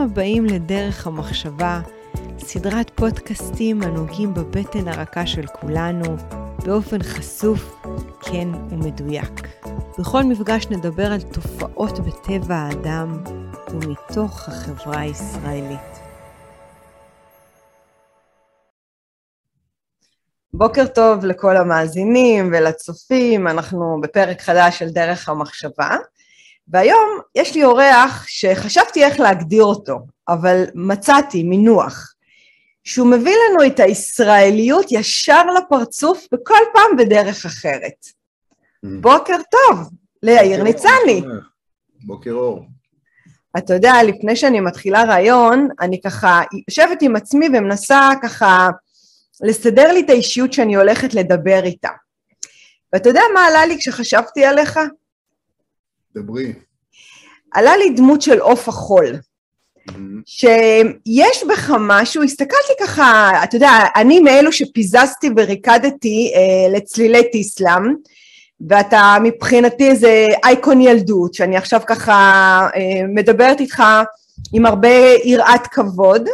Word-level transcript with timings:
הבאים 0.00 0.44
לדרך 0.44 1.06
המחשבה, 1.06 1.80
סדרת 2.38 2.90
פודקאסטים 2.94 3.82
הנוגעים 3.82 4.34
בבטן 4.34 4.88
הרכה 4.88 5.26
של 5.26 5.46
כולנו, 5.46 6.16
באופן 6.64 7.02
חשוף, 7.02 7.84
כן 8.20 8.48
ומדויק. 8.70 9.48
בכל 9.98 10.22
מפגש 10.22 10.66
נדבר 10.70 11.12
על 11.12 11.20
תופעות 11.22 11.98
בטבע 11.98 12.54
האדם 12.54 13.22
ומתוך 13.70 14.48
החברה 14.48 15.00
הישראלית. 15.00 16.00
בוקר 20.54 20.86
טוב 20.86 21.24
לכל 21.24 21.56
המאזינים 21.56 22.50
ולצופים, 22.52 23.48
אנחנו 23.48 24.00
בפרק 24.02 24.40
חדש 24.40 24.78
של 24.78 24.88
דרך 24.88 25.28
המחשבה. 25.28 25.96
והיום 26.70 27.20
יש 27.34 27.54
לי 27.54 27.64
אורח 27.64 28.24
שחשבתי 28.28 29.04
איך 29.04 29.20
להגדיר 29.20 29.62
אותו, 29.62 29.98
אבל 30.28 30.64
מצאתי 30.74 31.42
מינוח, 31.42 32.14
שהוא 32.84 33.10
מביא 33.10 33.34
לנו 33.34 33.66
את 33.66 33.80
הישראליות 33.80 34.86
ישר 34.90 35.44
לפרצוף 35.46 36.26
וכל 36.34 36.58
פעם 36.72 36.96
בדרך 36.98 37.46
אחרת. 37.46 38.06
Mm. 38.06 38.88
בוקר 39.00 39.36
טוב, 39.50 39.90
ליאיר 40.22 40.62
ניצני. 40.62 41.22
בוקר 42.04 42.32
אור. 42.32 42.66
אתה 43.58 43.74
יודע, 43.74 44.02
לפני 44.02 44.36
שאני 44.36 44.60
מתחילה 44.60 45.04
רעיון, 45.04 45.68
אני 45.80 46.00
ככה 46.00 46.42
יושבת 46.68 47.02
עם 47.02 47.16
עצמי 47.16 47.46
ומנסה 47.46 48.10
ככה 48.22 48.68
לסדר 49.40 49.92
לי 49.92 50.00
את 50.00 50.10
האישיות 50.10 50.52
שאני 50.52 50.76
הולכת 50.76 51.14
לדבר 51.14 51.64
איתה. 51.64 51.88
ואתה 52.92 53.08
יודע 53.08 53.22
מה 53.34 53.46
עלה 53.46 53.66
לי 53.66 53.78
כשחשבתי 53.78 54.44
עליך? 54.44 54.78
דברי. 56.14 56.52
עלה 57.52 57.76
לי 57.76 57.90
דמות 57.90 58.22
של 58.22 58.38
עוף 58.38 58.68
החול. 58.68 59.06
Mm-hmm. 59.88 59.92
שיש 60.26 61.44
בך 61.48 61.72
משהו, 61.80 62.22
הסתכלתי 62.22 62.72
ככה, 62.80 63.30
אתה 63.44 63.56
יודע, 63.56 63.70
אני 63.96 64.20
מאלו 64.20 64.52
שפיזזתי 64.52 65.30
וריקדתי 65.36 66.32
אה, 66.34 66.78
לצלילי 66.78 67.30
טיסלאם, 67.30 67.94
ואתה 68.68 69.16
מבחינתי 69.22 69.88
איזה 69.88 70.26
אייקון 70.44 70.80
ילדות, 70.80 71.34
שאני 71.34 71.56
עכשיו 71.56 71.80
ככה 71.86 72.12
אה, 72.76 73.06
מדברת 73.08 73.60
איתך 73.60 73.82
עם 74.52 74.66
הרבה 74.66 74.88
יראת 75.24 75.66
כבוד, 75.66 76.28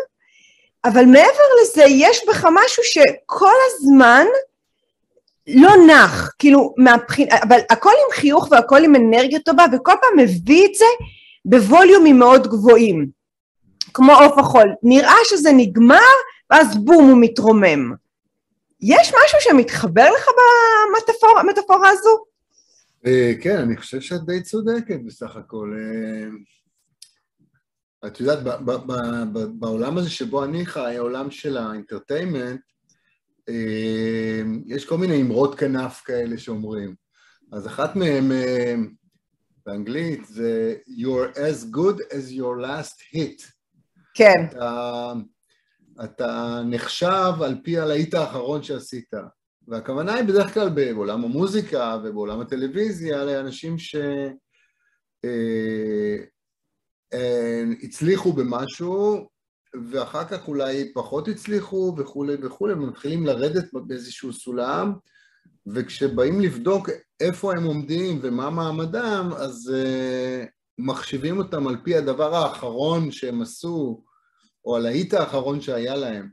אבל 0.84 1.04
מעבר 1.04 1.48
לזה 1.62 1.84
יש 1.88 2.20
בך 2.28 2.44
משהו 2.44 2.82
שכל 2.84 3.54
הזמן 3.66 4.26
לא 5.46 5.70
נח, 5.86 6.32
כאילו, 6.38 6.74
מהבחין, 6.78 7.28
אבל 7.42 7.58
הכל 7.70 7.90
עם 7.90 8.20
חיוך 8.20 8.48
והכל 8.50 8.84
עם 8.84 8.96
אנרגיה 8.96 9.40
טובה, 9.40 9.64
וכל 9.72 9.92
פעם 10.00 10.24
מביא 10.24 10.66
את 10.66 10.74
זה 10.74 10.84
בווליומים 11.44 12.18
מאוד 12.18 12.46
גבוהים, 12.46 13.06
כמו 13.94 14.12
עוף 14.12 14.38
החול. 14.38 14.74
נראה 14.82 15.14
שזה 15.24 15.50
נגמר, 15.56 15.98
ואז 16.50 16.76
בום, 16.76 17.08
הוא 17.10 17.18
מתרומם. 17.20 17.92
יש 18.80 19.08
משהו 19.08 19.38
שמתחבר 19.40 20.06
לך 20.16 20.28
במטאפורה 21.44 21.88
הזו? 21.90 22.24
אה, 23.06 23.32
כן, 23.42 23.58
אני 23.58 23.76
חושב 23.76 24.00
שאת 24.00 24.26
די 24.26 24.42
צודקת 24.42 25.00
בסך 25.06 25.36
הכל. 25.36 25.72
אה, 25.78 26.28
את 28.06 28.20
יודעת, 28.20 28.38
בעולם 29.58 29.98
הזה 29.98 30.10
שבו 30.10 30.44
אני 30.44 30.66
חי, 30.66 30.96
העולם 30.96 31.30
של 31.30 31.56
האינטרטיימנט, 31.56 32.60
יש 34.66 34.84
כל 34.84 34.98
מיני 34.98 35.22
אמרות 35.22 35.58
כנף 35.58 36.02
כאלה 36.04 36.38
שאומרים. 36.38 36.94
אז 37.52 37.66
אחת 37.66 37.96
מהן 37.96 38.32
אמ, 38.32 38.90
באנגלית 39.66 40.26
זה 40.26 40.76
You're 40.88 41.36
as 41.36 41.74
good 41.76 42.00
as 42.12 42.32
your 42.32 42.64
last 42.64 43.14
hit. 43.14 43.42
כן. 44.14 44.46
אתה, 44.50 45.12
אתה 46.04 46.62
נחשב 46.70 47.32
על 47.44 47.54
פי 47.64 47.78
הלהיט 47.78 48.14
האחרון 48.14 48.62
שעשית. 48.62 49.10
והכוונה 49.68 50.14
היא 50.14 50.24
בדרך 50.24 50.54
כלל 50.54 50.68
בעולם 50.68 51.24
המוזיקה 51.24 51.98
ובעולם 52.04 52.40
הטלוויזיה 52.40 53.24
לאנשים 53.24 53.78
ש... 53.78 53.96
אה, 55.24 56.16
אה, 57.14 57.64
הצליחו 57.82 58.32
במשהו 58.32 59.28
ואחר 59.90 60.24
כך 60.24 60.48
אולי 60.48 60.92
פחות 60.94 61.28
הצליחו 61.28 61.94
וכולי 61.98 62.34
וכולי, 62.42 62.72
הם 62.72 62.88
מתחילים 62.88 63.26
לרדת 63.26 63.64
באיזשהו 63.72 64.32
סולם, 64.32 64.92
וכשבאים 65.66 66.40
לבדוק 66.40 66.90
איפה 67.20 67.52
הם 67.52 67.64
עומדים 67.64 68.18
ומה 68.22 68.50
מעמדם, 68.50 69.30
אז 69.36 69.72
uh, 69.74 70.46
מחשיבים 70.78 71.38
אותם 71.38 71.66
על 71.66 71.76
פי 71.84 71.96
הדבר 71.96 72.34
האחרון 72.34 73.10
שהם 73.10 73.42
עשו, 73.42 74.02
או 74.64 74.76
הלהיט 74.76 75.14
האחרון 75.14 75.60
שהיה 75.60 75.96
להם. 75.96 76.28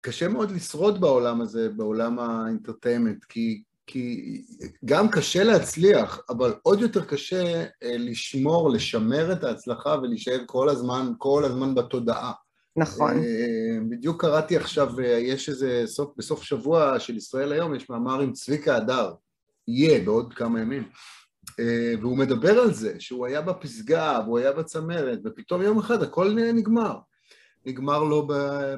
וקשה 0.00 0.28
מאוד 0.28 0.50
לשרוד 0.50 1.00
בעולם 1.00 1.40
הזה, 1.40 1.68
בעולם 1.68 2.18
האינטרטיימנט, 2.18 3.24
כי 3.24 3.62
כי 3.86 4.42
גם 4.84 5.08
קשה 5.08 5.44
להצליח, 5.44 6.20
אבל 6.30 6.54
עוד 6.62 6.80
יותר 6.80 7.04
קשה 7.04 7.60
אה, 7.82 7.96
לשמור, 7.98 8.70
לשמר 8.70 9.32
את 9.32 9.44
ההצלחה 9.44 9.96
ולהישאר 10.02 10.38
כל 10.46 10.68
הזמן, 10.68 11.12
כל 11.18 11.44
הזמן 11.44 11.74
בתודעה. 11.74 12.32
נכון. 12.76 13.18
אה, 13.18 13.78
בדיוק 13.90 14.20
קראתי 14.20 14.56
עכשיו, 14.56 15.00
אה, 15.00 15.04
יש 15.04 15.48
איזה 15.48 15.82
סוף, 15.86 16.12
בסוף 16.16 16.42
שבוע 16.42 16.98
של 16.98 17.16
ישראל 17.16 17.52
היום, 17.52 17.74
יש 17.74 17.90
מאמר 17.90 18.20
עם 18.20 18.32
צביקה 18.32 18.76
הדר, 18.76 19.12
יהיה 19.68 20.04
בעוד 20.04 20.34
כמה 20.34 20.60
ימים, 20.60 20.88
והוא 22.00 22.18
מדבר 22.18 22.58
על 22.60 22.74
זה, 22.74 22.94
שהוא 22.98 23.26
היה 23.26 23.40
בפסגה, 23.40 24.20
והוא 24.24 24.38
היה 24.38 24.52
בצמרת, 24.52 25.18
ופתאום 25.24 25.62
יום 25.62 25.78
אחד 25.78 26.02
הכל 26.02 26.34
נגמר. 26.54 26.96
נגמר 27.66 28.02
לו 28.02 28.28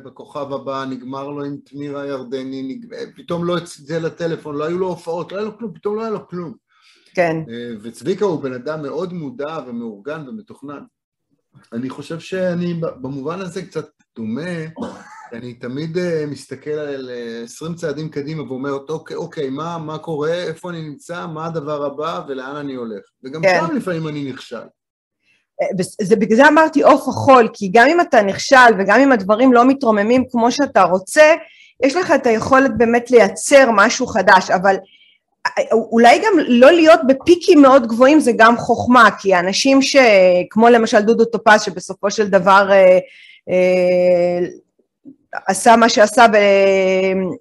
בכוכב 0.04 0.52
הבא, 0.52 0.84
נגמר 0.90 1.28
לו 1.28 1.44
עם 1.44 1.56
תמיר 1.64 1.98
הירדני, 1.98 2.62
נג... 2.62 2.94
פתאום 3.16 3.44
לא 3.44 3.56
הצלצל 3.56 3.98
לטלפון, 3.98 4.56
לא 4.56 4.64
היו 4.64 4.78
לו 4.78 4.86
הופעות, 4.86 5.32
לא 5.32 5.36
היה 5.36 5.46
לו 5.46 5.58
כלום, 5.58 5.74
פתאום 5.74 5.96
לא 5.96 6.00
היה 6.00 6.10
לו 6.10 6.28
כלום. 6.28 6.54
כן. 7.14 7.36
אה, 7.48 7.70
וצביקה 7.82 8.24
הוא 8.24 8.42
בן 8.42 8.52
אדם 8.52 8.82
מאוד 8.82 9.12
מודע 9.12 9.58
ומאורגן 9.66 10.28
ומתוכנן. 10.28 10.82
אני 11.72 11.90
חושב 11.90 12.20
שאני 12.20 12.74
במובן 12.74 13.40
הזה 13.40 13.62
קצת 13.62 13.88
דומה, 14.16 14.50
אני 15.32 15.54
תמיד 15.54 15.98
אה, 15.98 16.24
מסתכל 16.26 16.70
על 16.70 17.10
20 17.44 17.72
אה, 17.72 17.76
צעדים 17.76 18.08
קדימה 18.08 18.42
ואומר, 18.42 18.70
אוקיי, 18.88 19.16
אוקיי, 19.16 19.50
מה, 19.50 19.78
מה 19.78 19.98
קורה, 19.98 20.34
איפה 20.34 20.70
אני 20.70 20.82
נמצא, 20.82 21.26
מה 21.26 21.46
הדבר 21.46 21.84
הבא 21.84 22.24
ולאן 22.28 22.56
אני 22.56 22.74
הולך. 22.74 23.04
וגם 23.24 23.42
כן. 23.42 23.60
שם 23.68 23.76
לפעמים 23.76 24.08
אני 24.08 24.32
נכשל. 24.32 24.66
זה 26.00 26.16
בגלל 26.16 26.36
זה 26.36 26.48
אמרתי 26.48 26.82
עוף 26.82 27.08
החול, 27.08 27.48
כי 27.52 27.70
גם 27.72 27.88
אם 27.88 28.00
אתה 28.00 28.22
נכשל 28.22 28.56
וגם 28.78 29.00
אם 29.00 29.12
הדברים 29.12 29.52
לא 29.52 29.64
מתרוממים 29.64 30.24
כמו 30.30 30.52
שאתה 30.52 30.82
רוצה, 30.82 31.34
יש 31.84 31.96
לך 31.96 32.10
את 32.14 32.26
היכולת 32.26 32.78
באמת 32.78 33.10
לייצר 33.10 33.70
משהו 33.72 34.06
חדש, 34.06 34.50
אבל 34.50 34.76
אולי 35.72 36.18
גם 36.18 36.32
לא 36.48 36.72
להיות 36.72 37.00
בפיקים 37.08 37.62
מאוד 37.62 37.86
גבוהים 37.86 38.20
זה 38.20 38.32
גם 38.36 38.56
חוכמה, 38.56 39.08
כי 39.18 39.36
אנשים 39.36 39.82
שכמו 39.82 40.68
למשל 40.68 41.00
דודו 41.00 41.24
טופז 41.24 41.62
שבסופו 41.62 42.10
של 42.10 42.28
דבר 42.28 42.68
אה, 42.72 42.98
אה, 43.50 44.46
עשה 45.46 45.76
מה 45.76 45.88
שעשה 45.88 46.26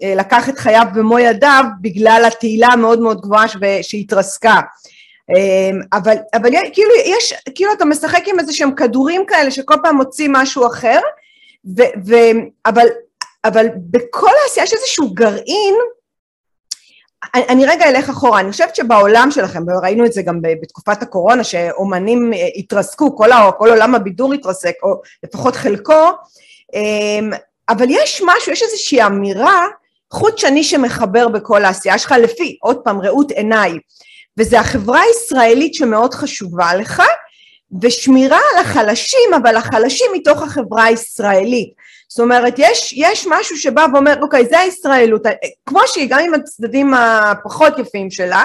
ולקח 0.02 0.50
את 0.50 0.58
חייו 0.58 0.86
במו 0.96 1.20
ידיו 1.20 1.64
בגלל 1.82 2.24
התהילה 2.28 2.68
המאוד 2.68 3.00
מאוד 3.00 3.22
גבוהה 3.22 3.46
שהתרסקה. 3.82 4.60
אמ, 5.30 5.82
אבל, 5.94 6.16
אבל 6.34 6.50
כאילו 6.74 6.90
יש, 7.06 7.34
כאילו 7.56 7.74
אתה 7.74 7.86
משחק 7.86 8.24
עם 8.28 8.40
איזה 8.40 8.54
שהם 8.54 8.76
כדורים 8.76 9.26
כאלה 9.26 9.52
שכל 9.52 9.76
פעם 9.84 9.96
מוציא 9.96 10.30
משהו 10.32 10.68
אחר, 10.68 11.00
ו, 11.78 11.82
ו, 12.08 12.16
אבל, 12.66 12.88
אבל 13.46 13.68
בכל 13.76 14.32
העשייה 14.44 14.64
יש 14.64 14.74
איזשהו 14.74 15.14
גרעין, 15.14 15.76
אני, 17.36 17.44
אני 17.50 17.66
רגע 17.66 17.90
אלך 17.90 18.10
אחורה, 18.10 18.40
אני 18.40 18.52
חושבת 18.52 18.76
שבעולם 18.76 19.28
שלכם, 19.32 19.64
וראינו 19.68 20.06
את 20.06 20.14
זה 20.14 20.22
גם 20.22 20.42
בתקופת 20.42 21.02
הקורונה, 21.02 21.44
שאומנים 21.44 22.32
התרסקו, 22.56 23.18
כל, 23.18 23.30
כל 23.58 23.70
עולם 23.70 23.96
הבידור 23.96 24.34
התרסק, 24.34 24.74
או 24.84 25.02
לפחות 25.24 25.56
חלקו, 25.56 26.10
אמ, 26.74 27.32
אבל 27.70 27.86
יש 27.90 28.22
משהו, 28.26 28.52
יש 28.52 28.64
איזושהי 28.64 29.04
אמירה 29.06 29.68
חוט 30.12 30.38
שני 30.38 30.64
שמחבר 30.64 31.28
בכל 31.28 31.66
העשייה 31.66 31.98
שלך, 31.98 32.12
לפי, 32.12 32.58
עוד 32.62 32.78
פעם, 32.84 33.02
ראות 33.02 33.32
עיניי. 33.32 33.78
וזה 34.40 34.60
החברה 34.60 35.02
הישראלית 35.02 35.74
שמאוד 35.74 36.14
חשובה 36.14 36.76
לך, 36.76 37.04
ושמירה 37.82 38.40
על 38.54 38.60
החלשים, 38.62 39.34
אבל 39.42 39.56
החלשים 39.56 40.08
מתוך 40.14 40.44
החברה 40.44 40.84
הישראלית. 40.84 41.74
זאת 42.10 42.20
אומרת, 42.20 42.54
יש, 42.58 42.94
יש 42.98 43.28
משהו 43.30 43.58
שבא 43.58 43.86
ואומר, 43.94 44.22
אוקיי, 44.22 44.46
זה 44.46 44.60
הישראלות, 44.60 45.22
כמו 45.66 45.80
שהיא, 45.88 46.08
גם 46.10 46.20
עם 46.20 46.34
הצדדים 46.34 46.94
הפחות 46.94 47.80
יפים 47.80 48.12
שלה, 48.12 48.44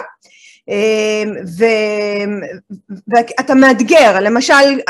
אמ, 0.68 1.34
ו, 1.58 1.64
ואתה 3.08 3.54
מאתגר, 3.54 4.20
למשל 4.20 4.80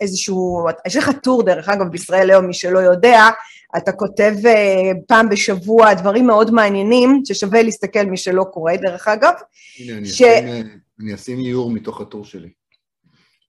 איזשהו, 0.00 0.66
יש 0.86 0.96
לך 0.96 1.10
טור 1.22 1.42
דרך 1.42 1.68
אגב 1.68 1.86
בישראל 1.86 2.30
היום, 2.30 2.46
מי 2.46 2.54
שלא 2.54 2.78
יודע, 2.78 3.28
אתה 3.76 3.92
כותב 3.92 4.34
אה, 4.46 4.90
פעם 5.08 5.28
בשבוע 5.28 5.94
דברים 5.94 6.26
מאוד 6.26 6.50
מעניינים, 6.50 7.22
ששווה 7.24 7.62
להסתכל 7.62 8.04
מי 8.04 8.16
שלא 8.16 8.44
קורא 8.52 8.76
דרך 8.76 9.08
אגב. 9.08 9.32
הנה, 9.80 9.98
אני, 9.98 10.06
ש... 10.06 10.22
אשים, 10.22 10.48
אה, 10.48 10.60
אני 11.00 11.14
אשים 11.14 11.38
איור 11.38 11.70
מתוך 11.70 12.00
הטור 12.00 12.24
שלי. 12.24 12.48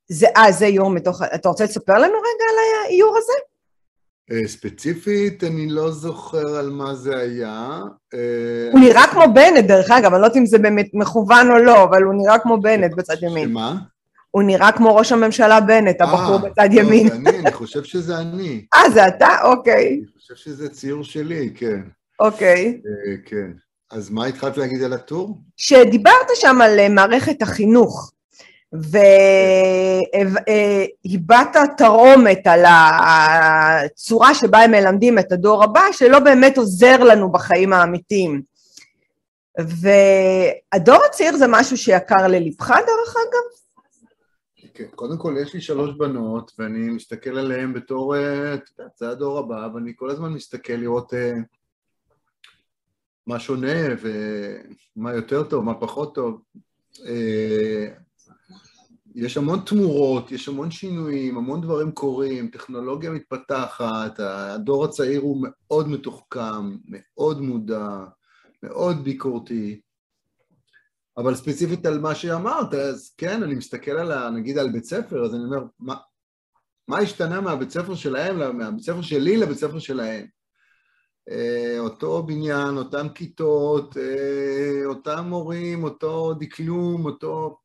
זה, 0.09 0.27
אה, 0.37 0.51
זה 0.51 0.65
איור 0.65 0.89
מתוך, 0.89 1.21
אתה 1.35 1.49
רוצה 1.49 1.63
לספר 1.63 1.97
לנו 1.97 2.13
רגע 2.13 2.45
על 2.51 2.85
האיור 2.85 3.17
הזה? 3.17 3.33
אה, 4.31 4.47
ספציפית, 4.47 5.43
אני 5.43 5.69
לא 5.69 5.91
זוכר 5.91 6.55
על 6.55 6.69
מה 6.69 6.95
זה 6.95 7.17
היה. 7.17 7.79
אה, 8.13 8.69
הוא 8.71 8.79
נראה 8.79 9.07
כמו 9.07 9.23
בנט, 9.33 9.65
דרך 9.65 9.91
אגב, 9.91 10.13
אני 10.13 10.21
לא 10.21 10.25
יודעת 10.25 10.37
אם 10.37 10.45
זה 10.45 10.57
באמת 10.57 10.89
מכוון 10.93 11.51
או 11.51 11.57
לא, 11.57 11.83
אבל 11.83 12.03
הוא 12.03 12.13
נראה 12.13 12.39
כמו 12.39 12.61
בנט 12.61 12.91
בצד 12.95 13.23
ימין. 13.23 13.49
שמה? 13.49 13.75
הוא 14.31 14.43
נראה 14.43 14.71
כמו 14.71 14.95
ראש 14.95 15.11
הממשלה 15.11 15.61
בנט, 15.61 16.01
הבחור 16.01 16.35
אה, 16.35 16.37
בצד 16.37 16.69
ימין. 16.71 17.07
זה 17.07 17.15
אני, 17.15 17.39
אני 17.39 17.51
חושב 17.51 17.83
שזה 17.83 18.17
אני. 18.17 18.65
אה, 18.73 18.89
זה 18.89 19.07
אתה? 19.07 19.29
אוקיי. 19.43 20.01
חושב 20.21 20.35
שזה 20.35 20.69
ציור 20.69 21.03
שלי, 21.03 21.53
כן. 21.55 21.81
אוקיי. 22.19 22.65
אה, 22.65 22.71
כן. 23.25 23.51
אז 23.91 24.09
מה 24.09 24.25
התחלת 24.25 24.57
להגיד 24.57 24.83
על 24.83 24.93
הטור? 24.93 25.37
שדיברת 25.57 26.27
שם 26.35 26.61
על 26.61 26.79
אה, 26.79 26.89
מערכת 26.89 27.41
החינוך, 27.41 28.11
והבעת 31.03 31.57
תרעומת 31.77 32.47
על 32.47 32.63
הצורה 32.67 34.35
שבה 34.35 34.59
הם 34.59 34.71
מלמדים 34.71 35.19
את 35.19 35.31
הדור 35.31 35.63
הבא, 35.63 35.81
שלא 35.91 36.19
באמת 36.19 36.57
עוזר 36.57 37.03
לנו 37.03 37.31
בחיים 37.31 37.73
האמיתיים. 37.73 38.41
והדור 39.59 40.99
הצעיר 41.05 41.37
זה 41.37 41.45
משהו 41.49 41.77
שיקר 41.77 42.27
ללבך, 42.27 42.69
דרך 42.69 43.15
אגב? 43.15 43.60
כן, 44.81 44.95
קודם 44.95 45.17
כל 45.17 45.35
יש 45.41 45.53
לי 45.53 45.61
שלוש 45.61 45.95
בנות, 45.97 46.51
ואני 46.59 46.89
מסתכל 46.89 47.37
עליהן 47.37 47.73
בתור, 47.73 48.15
אה, 48.15 48.53
את 48.53 48.69
יודעת, 48.69 48.97
זה 48.97 49.09
הדור 49.09 49.39
הבא, 49.39 49.67
ואני 49.73 49.93
כל 49.95 50.09
הזמן 50.09 50.33
מסתכל 50.33 50.73
לראות 50.73 51.13
אה, 51.13 51.33
מה 53.27 53.39
שונה 53.39 53.77
ומה 54.01 55.13
יותר 55.13 55.43
טוב, 55.43 55.63
מה 55.63 55.73
פחות 55.73 56.15
טוב. 56.15 56.41
אה, 57.05 57.87
יש 59.15 59.37
המון 59.37 59.59
תמורות, 59.65 60.31
יש 60.31 60.47
המון 60.47 60.71
שינויים, 60.71 61.37
המון 61.37 61.61
דברים 61.61 61.91
קורים, 61.91 62.47
טכנולוגיה 62.47 63.11
מתפתחת, 63.11 64.19
הדור 64.19 64.85
הצעיר 64.85 65.21
הוא 65.21 65.47
מאוד 65.47 65.87
מתוחכם, 65.87 66.77
מאוד 66.85 67.41
מודע, 67.41 68.05
מאוד 68.63 69.03
ביקורתי. 69.03 69.81
אבל 71.21 71.35
ספציפית 71.35 71.85
על 71.85 71.99
מה 71.99 72.15
שאמרת, 72.15 72.73
אז 72.73 73.13
כן, 73.17 73.43
אני 73.43 73.55
מסתכל 73.55 73.91
על, 73.91 74.29
נגיד 74.29 74.57
על 74.57 74.71
בית 74.71 74.83
ספר, 74.83 75.25
אז 75.25 75.35
אני 75.35 75.43
אומר, 75.43 75.63
מה, 75.79 75.95
מה 76.87 76.97
השתנה 76.97 77.41
מהבית 77.41 77.69
ספר 77.69 77.95
שלהם, 77.95 78.57
מהבית 78.57 78.83
ספר 78.83 79.01
שלי 79.01 79.37
לבית 79.37 79.57
ספר 79.57 79.79
שלהם? 79.79 80.25
אה, 81.29 81.79
אותו 81.79 82.23
בניין, 82.23 82.77
אותן 82.77 83.09
כיתות, 83.09 83.97
אה, 83.97 84.85
אותם 84.85 85.25
מורים, 85.29 85.83
אותו 85.83 86.33
דקלום, 86.33 87.05
אותו... 87.05 87.57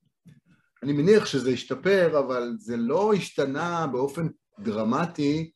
אני 0.82 0.93
מניח 0.93 1.26
שזה 1.26 1.50
השתפר, 1.50 2.19
אבל 2.19 2.53
זה 2.58 2.76
לא 2.76 3.12
השתנה 3.14 3.87
באופן 3.87 4.29
דרמטי 4.61 5.50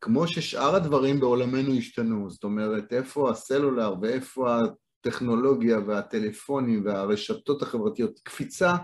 כמו 0.00 0.28
ששאר 0.28 0.74
הדברים 0.74 1.20
בעולמנו 1.20 1.74
השתנו. 1.74 2.30
זאת 2.30 2.44
אומרת, 2.44 2.92
איפה 2.92 3.30
הסלולר 3.30 3.94
ואיפה 4.00 4.58
הטכנולוגיה 5.06 5.78
והטלפונים 5.86 6.82
והרשתות 6.84 7.62
החברתיות, 7.62 8.20
קפיצה 8.22 8.76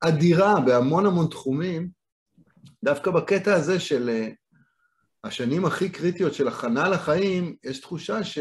אדירה 0.00 0.60
בהמון 0.60 1.06
המון 1.06 1.26
תחומים, 1.26 1.88
דווקא 2.84 3.10
בקטע 3.10 3.54
הזה 3.54 3.80
של 3.80 4.08
אה, 4.08 4.28
השנים 5.24 5.64
הכי 5.64 5.88
קריטיות 5.88 6.34
של 6.34 6.48
הכנה 6.48 6.88
לחיים, 6.88 7.56
יש 7.64 7.80
תחושה 7.80 8.24
ש... 8.24 8.38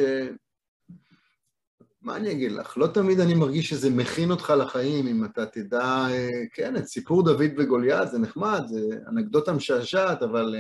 מה 2.02 2.16
אני 2.16 2.32
אגיד 2.32 2.52
לך? 2.52 2.78
לא 2.78 2.88
תמיד 2.88 3.20
אני 3.20 3.34
מרגיש 3.34 3.70
שזה 3.70 3.90
מכין 3.90 4.32
אותך 4.32 4.54
לחיים, 4.58 5.08
אם 5.08 5.26
אתה 5.26 5.46
תדע, 5.46 6.06
אה, 6.10 6.30
כן, 6.54 6.76
את 6.76 6.86
סיפור 6.86 7.24
דוד 7.24 7.52
וגוליית, 7.58 8.12
זה 8.12 8.20
נחמד, 8.20 8.62
זה 8.68 8.98
אנקדוטה 9.08 9.54
משעשעת, 9.54 10.24
אבל... 10.24 10.56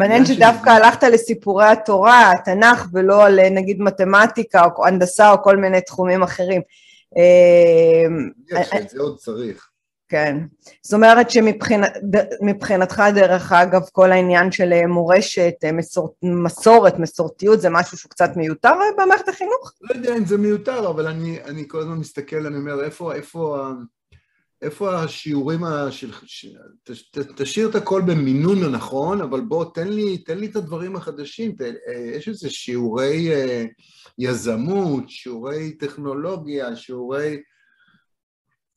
אה, 0.00 0.04
מעניין 0.04 0.26
שדווקא 0.26 0.70
הלכת 0.70 1.02
לסיפורי 1.02 1.64
התורה, 1.64 2.32
התנ"ך, 2.32 2.86
ולא 2.92 3.26
על 3.26 3.48
נגיד 3.48 3.80
מתמטיקה 3.80 4.64
או 4.76 4.86
הנדסה 4.86 5.30
או 5.30 5.42
כל 5.42 5.56
מיני 5.56 5.80
תחומים 5.80 6.22
אחרים. 6.22 6.62
אה, 7.16 8.06
אני 8.56 8.64
חושב 8.64 8.88
שזה 8.88 9.00
עוד 9.00 9.16
צריך. 9.18 9.72
כן. 10.12 10.36
זאת 10.82 10.94
אומרת 10.94 11.30
שמבחינתך, 11.30 13.02
דרך 13.14 13.52
אגב, 13.52 13.82
כל 13.92 14.12
העניין 14.12 14.52
של 14.52 14.72
אה, 14.72 14.86
מורשת, 14.86 15.54
אה, 15.64 15.72
מסור, 15.72 16.14
מסורת, 16.22 16.98
מסורתיות, 16.98 17.60
זה 17.60 17.70
משהו 17.70 17.98
שהוא 17.98 18.10
קצת 18.10 18.30
מיותר 18.36 18.72
במערכת 18.98 19.28
החינוך? 19.28 19.72
לא 19.80 19.94
יודע 19.94 20.16
אם 20.16 20.24
זה 20.24 20.38
מיותר, 20.38 20.90
אבל 20.90 21.06
אני, 21.06 21.38
אני 21.44 21.64
כל 21.68 21.80
הזמן 21.80 21.96
מסתכל, 21.96 22.46
אני 22.46 22.56
אומר, 22.56 22.84
איפה, 22.84 23.14
איפה, 23.14 23.66
איפה 24.62 24.94
השיעורים, 24.94 25.60
של, 25.90 26.10
תשאיר 27.36 27.68
את 27.70 27.74
הכל 27.74 28.02
במינון 28.06 28.64
הנכון, 28.64 29.20
אבל 29.20 29.40
בוא, 29.40 29.64
תן 29.74 29.88
לי, 29.88 30.18
תן 30.18 30.38
לי 30.38 30.46
את 30.46 30.56
הדברים 30.56 30.96
החדשים. 30.96 31.52
ת, 31.52 31.60
יש 32.16 32.28
איזה 32.28 32.50
שיעורי 32.50 33.30
יזמות, 34.18 35.10
שיעורי 35.10 35.72
טכנולוגיה, 35.72 36.76
שיעורי... 36.76 37.36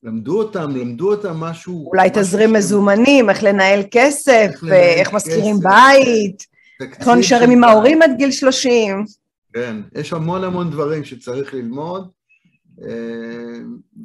למדו 0.04 0.38
אותם, 0.38 0.70
למדו 0.76 1.12
אותם 1.12 1.38
משהו... 1.38 1.90
אולי 1.92 2.10
משהו 2.10 2.22
תזרים 2.22 2.50
ש... 2.50 2.54
מזומנים, 2.54 3.30
איך 3.30 3.44
לנהל 3.44 3.84
כסף, 3.92 4.50
איך, 4.52 4.64
איך 4.74 5.14
מזכירים 5.14 5.56
בית, 5.60 6.44
איך 6.82 7.08
לא 7.08 7.16
נשארים 7.16 7.52
עם 7.52 7.64
ההורים 7.64 8.02
עד 8.02 8.12
גיל 8.18 8.32
30. 8.32 9.06
כן, 9.54 9.76
יש 9.96 10.14
המון 10.14 10.44
המון 10.44 10.72
דברים 10.72 11.04
שצריך 11.04 11.54
ללמוד, 11.54 12.04
אה, 12.04 12.10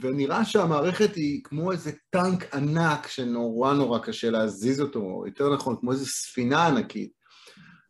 ונראה 0.00 0.44
שהמערכת 0.44 1.14
היא 1.14 1.40
כמו 1.44 1.72
איזה 1.72 1.92
טנק 2.10 2.54
ענק 2.54 3.06
שנורא 3.06 3.72
נורא 3.72 3.98
קשה 3.98 4.30
להזיז 4.30 4.80
אותו, 4.80 5.00
או 5.00 5.26
יותר 5.26 5.54
נכון, 5.54 5.76
כמו 5.80 5.92
איזו 5.92 6.06
ספינה 6.06 6.66
ענקית, 6.66 7.12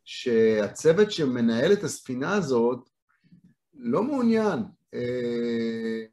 שהצוות 0.05 1.11
שמנהל 1.11 1.73
את 1.73 1.83
הספינה 1.83 2.33
הזאת 2.33 2.89
לא 3.73 4.03
מעוניין. 4.03 4.59
אה, 4.93 6.03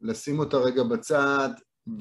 לשים 0.00 0.38
אותה 0.38 0.56
רגע 0.56 0.82
בצד 0.82 1.48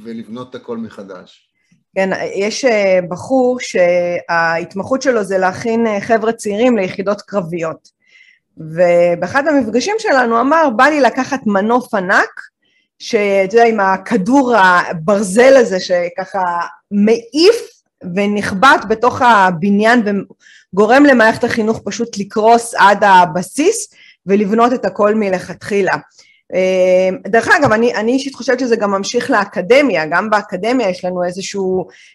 ולבנות 0.04 0.50
את 0.50 0.56
הכל 0.56 0.78
מחדש. 0.78 1.50
כן, 1.96 2.10
יש 2.36 2.66
אה, 2.66 3.00
בחור 3.10 3.58
שההתמחות 3.60 5.02
שלו 5.02 5.24
זה 5.24 5.38
להכין 5.38 5.88
אה, 5.88 6.02
חבר'ה 6.02 6.34
צעירים 6.34 6.78
ליחידות 6.78 7.22
קרביות. 7.22 7.95
ובאחד 8.58 9.48
המפגשים 9.48 9.96
שלנו 10.00 10.42
אמר, 10.42 10.70
בא 10.76 10.84
לי 10.84 11.02
לקחת 11.02 11.40
מנוף 11.46 11.94
ענק, 11.94 12.42
שאתה 13.00 13.56
יודע, 13.56 13.68
עם 13.68 13.80
הכדור 13.80 14.56
הברזל 14.56 15.58
הזה 15.58 15.80
שככה 15.80 16.44
מעיף 16.92 17.56
ונחבט 18.16 18.86
בתוך 18.90 19.22
הבניין 19.22 20.04
וגורם 20.74 21.06
למערכת 21.06 21.44
החינוך 21.44 21.82
פשוט 21.86 22.18
לקרוס 22.18 22.74
עד 22.78 23.04
הבסיס 23.04 23.94
ולבנות 24.26 24.74
את 24.74 24.86
הכל 24.86 25.16
מלכתחילה. 25.16 25.94
אה, 26.54 27.10
דרך 27.28 27.48
אגב, 27.48 27.72
אני, 27.72 28.14
אישית 28.14 28.36
חושבת 28.36 28.60
שזה 28.60 28.76
גם 28.76 28.92
ממשיך 28.92 29.32
לאקדמיה, 29.32 30.06
גם 30.06 30.30
באקדמיה 30.30 30.90
יש 30.90 31.06
לנו 31.06 31.24
איזושהי 31.24 31.62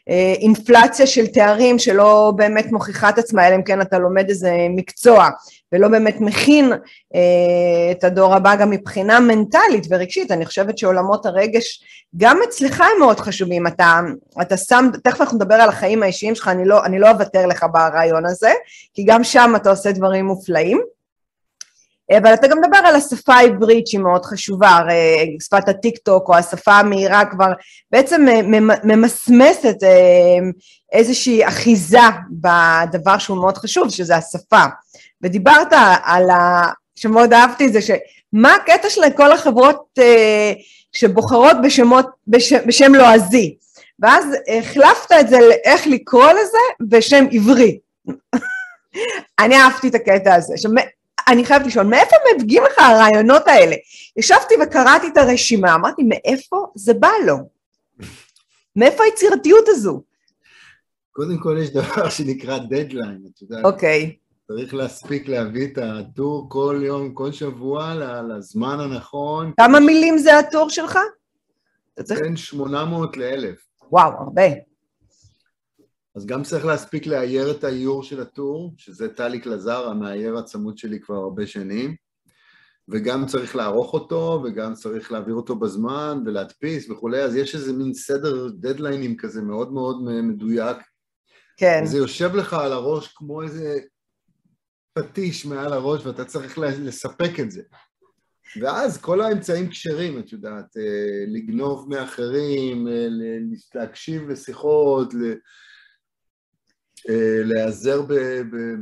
אה, 0.08 0.34
אינפלציה 0.38 1.06
של 1.06 1.26
תארים 1.26 1.78
שלא 1.78 2.32
באמת 2.37 2.72
מוכיחה 2.72 3.08
את 3.08 3.18
עצמה, 3.18 3.49
אלא 3.49 3.56
אם 3.56 3.62
כן 3.62 3.80
אתה 3.80 3.99
לומד 3.99 4.28
איזה 4.28 4.52
מקצוע, 4.70 5.28
ולא 5.72 5.88
באמת 5.88 6.20
מכין 6.20 6.72
אה, 7.14 7.90
את 7.90 8.04
הדור 8.04 8.34
הבא 8.34 8.56
גם 8.56 8.70
מבחינה 8.70 9.20
מנטלית 9.20 9.87
ורגשית, 9.90 10.30
אני 10.30 10.46
חושבת 10.46 10.78
שעולמות 10.78 11.26
הרגש 11.26 11.84
גם 12.16 12.40
אצלך 12.49 12.80
הם 12.80 12.99
מאוד 12.99 13.20
חשובים, 13.20 13.66
אתה, 13.66 14.00
אתה 14.42 14.56
שם, 14.56 14.90
תכף 15.04 15.20
אנחנו 15.20 15.37
נדבר 15.37 15.54
על 15.54 15.68
החיים 15.68 16.02
האישיים 16.02 16.34
שלך, 16.34 16.49
אני 16.49 16.64
לא, 16.64 16.80
לא 16.99 17.10
אוותר 17.10 17.46
לך 17.46 17.66
ברעיון 17.72 18.26
הזה, 18.26 18.52
כי 18.94 19.04
גם 19.04 19.25
שם 19.25 19.52
אתה 19.56 19.70
עושה 19.70 19.92
דברים 19.92 20.26
מופלאים. 20.26 20.80
אבל 22.18 22.34
אתה 22.34 22.48
גם 22.48 22.58
מדבר 22.58 22.76
על 22.76 22.96
השפה 22.96 23.34
העברית 23.34 23.86
שהיא 23.86 24.00
מאוד 24.00 24.24
חשובה, 24.24 24.68
הרי 24.68 25.36
שפת 25.40 25.68
הטיק 25.68 25.98
טוק 25.98 26.28
או 26.28 26.34
השפה 26.34 26.72
המהירה 26.72 27.24
כבר 27.24 27.52
בעצם 27.90 28.26
ממסמסת 28.84 29.76
אה, 29.82 30.50
איזושהי 30.92 31.46
אחיזה 31.48 31.98
בדבר 32.30 33.18
שהוא 33.18 33.36
מאוד 33.36 33.58
חשוב, 33.58 33.90
שזה 33.90 34.16
השפה. 34.16 34.64
ודיברת 35.22 35.72
על 36.04 36.30
ה... 36.30 36.66
שמאוד 36.94 37.32
אהבתי 37.32 37.66
את 37.66 37.72
זה, 37.72 37.80
שמה 37.82 38.54
הקטע 38.54 38.90
של 38.90 39.00
כל 39.16 39.32
החברות 39.32 39.84
אה, 39.98 40.52
שבוחרות 40.92 41.56
בשמות, 41.62 42.06
בש, 42.26 42.52
בשם 42.52 42.94
לועזי, 42.94 43.56
ואז 43.98 44.24
החלפת 44.58 45.12
את 45.20 45.28
זה 45.28 45.38
לאיך 45.40 45.86
לקרוא 45.86 46.30
לזה 46.30 46.88
בשם 46.88 47.26
עברי. 47.32 47.78
אני 49.40 49.56
אהבתי 49.56 49.88
את 49.88 49.94
הקטע 49.94 50.34
הזה. 50.34 50.54
אני 51.30 51.44
חייבת 51.44 51.66
לשאול, 51.66 51.87
מאיפה 51.87 52.16
מגיעים 52.40 52.62
לך 52.64 52.78
הרעיונות 52.78 53.42
האלה? 53.46 53.76
ישבתי 54.16 54.54
וקראתי 54.62 55.06
את 55.12 55.16
הרשימה, 55.16 55.75
אמרתי, 55.75 56.02
מאיפה 56.02 56.66
זה 56.75 56.94
בא 56.94 57.10
לו? 57.26 57.37
מאיפה 58.76 59.04
היצירתיות 59.04 59.64
הזו? 59.68 60.02
קודם 61.12 61.38
כל 61.38 61.56
יש 61.62 61.70
דבר 61.70 62.08
שנקרא 62.16 62.58
דדליין, 62.58 63.22
את 63.34 63.42
יודעת. 63.42 63.64
אוקיי. 63.64 64.16
צריך 64.49 64.75
להספיק 64.75 65.28
להביא 65.28 65.66
את 65.66 65.78
הטור 65.82 66.46
כל 66.49 66.80
יום, 66.84 67.14
כל 67.14 67.32
שבוע, 67.32 67.94
לזמן 68.28 68.80
הנכון. 68.80 69.52
כמה 69.56 69.80
מילים 69.80 70.18
זה 70.18 70.38
הטור 70.38 70.70
שלך? 70.70 70.99
בין 72.08 72.37
800 72.37 73.16
ל-1,000. 73.16 73.87
וואו, 73.90 74.12
הרבה. 74.12 74.69
אז 76.16 76.26
גם 76.26 76.42
צריך 76.42 76.64
להספיק 76.64 77.06
לאייר 77.06 77.50
את 77.50 77.64
האיור 77.64 78.02
של 78.02 78.20
הטור, 78.20 78.74
שזה 78.76 79.08
טלי 79.08 79.40
קלזר, 79.40 79.88
המאייר 79.88 80.36
הצמוד 80.36 80.78
שלי 80.78 81.00
כבר 81.00 81.14
הרבה 81.14 81.46
שנים, 81.46 81.96
וגם 82.88 83.26
צריך 83.26 83.56
לערוך 83.56 83.94
אותו, 83.94 84.42
וגם 84.44 84.74
צריך 84.74 85.12
להעביר 85.12 85.34
אותו 85.34 85.56
בזמן, 85.56 86.22
ולהדפיס 86.26 86.90
וכולי, 86.90 87.22
אז 87.22 87.36
יש 87.36 87.54
איזה 87.54 87.72
מין 87.72 87.94
סדר 87.94 88.48
דדליינים 88.48 89.16
כזה 89.16 89.42
מאוד 89.42 89.72
מאוד 89.72 89.96
מדויק. 90.02 90.76
כן. 91.56 91.80
זה 91.84 91.98
יושב 91.98 92.34
לך 92.34 92.54
על 92.54 92.72
הראש 92.72 93.08
כמו 93.08 93.42
איזה 93.42 93.78
פטיש 94.92 95.46
מעל 95.46 95.72
הראש, 95.72 96.06
ואתה 96.06 96.24
צריך 96.24 96.58
לספק 96.58 97.40
את 97.40 97.50
זה. 97.50 97.62
ואז 98.60 98.98
כל 98.98 99.20
האמצעים 99.20 99.68
כשרים, 99.68 100.18
את 100.18 100.32
יודעת, 100.32 100.76
אה, 100.76 101.24
לגנוב 101.26 101.88
מאחרים, 101.88 102.88
אה, 102.88 103.06
להקשיב 103.74 104.28
לשיחות, 104.28 105.14
להיעזר 107.45 108.02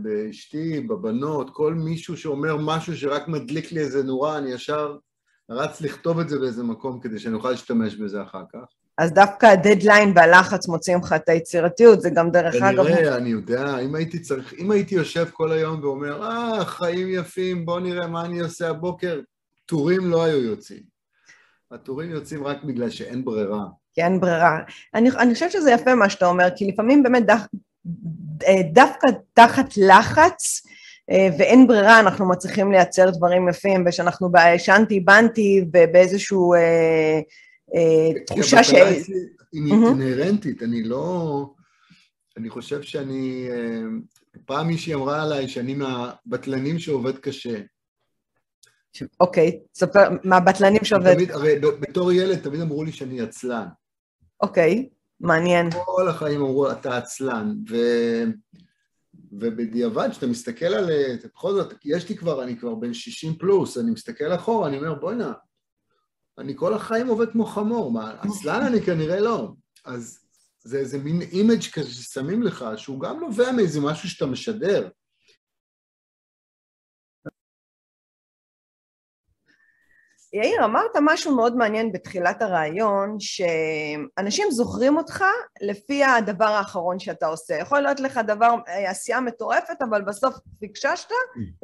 באשתי, 0.03 0.81
בבנות, 0.81 1.51
כל 1.53 1.75
מישהו 1.75 2.17
שאומר 2.17 2.57
משהו 2.57 2.97
שרק 2.97 3.29
מדליק 3.29 3.73
לי 3.73 3.81
איזה 3.81 4.03
נורה, 4.03 4.39
אני 4.39 4.53
ישר 4.53 4.97
רץ 5.51 5.81
לכתוב 5.81 6.19
את 6.19 6.29
זה 6.29 6.39
באיזה 6.39 6.63
מקום 6.63 7.01
כדי 7.01 7.19
שאני 7.19 7.35
אוכל 7.35 7.51
להשתמש 7.51 7.95
בזה 7.95 8.23
אחר 8.23 8.43
כך. 8.53 8.65
אז 8.99 9.13
דווקא 9.13 9.47
הדדליין 9.47 10.13
והלחץ 10.17 10.69
מוציאים 10.69 10.99
לך 10.99 11.13
את 11.13 11.29
היצירתיות, 11.29 12.01
זה 12.01 12.11
גם 12.11 12.31
דרך 12.31 12.55
אגב... 12.55 12.85
כנראה, 12.85 13.17
אני 13.17 13.29
יודע, 13.29 13.79
אם 13.79 13.95
הייתי 13.95 14.19
צריך, 14.21 14.55
אם 14.59 14.71
הייתי 14.71 14.95
יושב 14.95 15.29
כל 15.33 15.53
היום 15.53 15.81
ואומר, 15.83 16.23
אה, 16.23 16.65
חיים 16.65 17.09
יפים, 17.11 17.67
בוא 17.67 17.81
נראה 17.81 18.07
מה 18.07 18.25
אני 18.25 18.41
עושה 18.41 18.69
הבוקר, 18.69 19.21
טורים 19.67 20.11
לא 20.11 20.25
היו 20.25 20.43
יוצאים. 20.43 20.83
הטורים 21.71 22.11
יוצאים 22.11 22.45
רק 22.45 22.65
בגלל 22.65 22.91
שאין 22.91 23.25
ברירה. 23.25 23.65
כי 23.93 24.03
אין 24.03 24.21
ברירה. 24.21 24.59
אני, 24.95 25.11
אני 25.11 25.35
חושבת 25.35 25.53
שזה 25.53 25.71
יפה 25.71 25.95
מה 25.95 26.11
שאתה 26.11 26.27
אומר, 26.27 26.49
כי 26.57 26.67
לפעמים 26.67 27.03
באמת 27.03 27.31
אה, 27.31 27.37
דווקא 28.73 29.07
תחת 29.35 29.77
לחץ, 29.77 30.67
אה, 31.11 31.29
ואין 31.39 31.67
ברירה, 31.67 32.01
אנחנו 32.01 32.29
מצליחים 32.29 32.73
לייצר 32.73 33.11
דברים 33.11 33.49
יפים, 33.49 33.85
ושאנחנו 33.87 34.33
בשנתי 34.33 35.01
בנתי 35.01 35.65
ובאיזשהו 35.73 36.55
אה, 36.55 37.21
אה, 37.75 38.25
תחושה 38.27 38.65
ש... 38.65 38.73
היא 39.53 39.73
אינהרנטית, 39.73 40.63
אני 40.63 40.83
לא... 40.83 41.47
אני 42.37 42.51
חושב 42.51 42.83
שאני... 42.83 43.49
אה, 43.51 43.83
פעם 44.47 44.67
מישהי 44.67 44.95
אמרה 44.95 45.23
עליי 45.23 45.49
שאני 45.49 45.75
מהבטלנים 45.75 46.79
שעובד 46.79 47.19
קשה. 47.19 47.61
אוקיי, 49.21 49.61
ספר, 49.75 50.09
מהבטלנים 50.25 50.85
שעובד... 50.85 51.15
תמיד, 51.15 51.31
הרי 51.31 51.59
בתור 51.59 52.13
ילד 52.13 52.39
תמיד 52.39 52.61
אמרו 52.61 52.85
לי 52.85 52.93
שאני 52.93 53.21
עצלן. 53.21 53.67
אוקיי, 54.41 54.89
מעניין. 55.21 55.71
כל 55.85 56.09
החיים 56.09 56.41
אמרו, 56.41 56.71
אתה 56.71 56.97
עצלן, 56.97 57.55
ו... 57.71 57.77
ובדיעבד, 59.33 60.09
כשאתה 60.11 60.27
מסתכל 60.27 60.67
על... 60.67 60.91
בכל 61.25 61.53
זאת, 61.53 61.75
יש 61.85 62.09
לי 62.09 62.17
כבר, 62.17 62.43
אני 62.43 62.59
כבר 62.59 62.75
בן 62.75 62.95
60 62.95 63.35
פלוס, 63.35 63.79
אני 63.79 63.91
מסתכל 63.91 64.35
אחורה, 64.35 64.69
אני 64.69 64.79
אומר, 64.79 64.95
בוא'נה, 64.95 65.33
אני 66.39 66.53
כל 66.57 66.75
החיים 66.75 67.07
עובד 67.07 67.33
כמו 67.33 67.47
חמור, 67.47 67.93
מה, 67.93 68.15
עצלן 68.21 68.63
אני 68.63 68.83
כנראה 68.83 69.21
לא. 69.21 69.53
אז 69.85 70.19
זה 70.65 70.79
איזה 70.79 70.99
מין 70.99 71.23
image 71.23 71.63
כזה 71.73 71.91
ששמים 71.91 72.43
לך, 72.43 72.65
שהוא 72.77 73.01
גם 73.01 73.21
נובע 73.21 73.53
מאיזה 73.53 73.81
משהו 73.81 74.09
שאתה 74.09 74.27
משדר. 74.27 74.89
יאיר, 80.33 80.65
אמרת 80.65 80.91
משהו 81.01 81.37
מאוד 81.37 81.57
מעניין 81.57 81.93
בתחילת 81.93 82.43
הרעיון, 82.43 83.17
שאנשים 83.21 84.51
זוכרים 84.51 84.97
אותך 84.97 85.25
לפי 85.61 86.05
הדבר 86.05 86.45
האחרון 86.45 86.99
שאתה 86.99 87.27
עושה. 87.27 87.55
יכול 87.55 87.81
להיות 87.81 88.01
לך 88.01 88.21
דבר, 88.27 88.55
אה, 88.69 88.91
עשייה 88.91 89.21
מטורפת, 89.21 89.83
אבל 89.91 90.03
בסוף 90.03 90.35
פיקששת, 90.61 91.09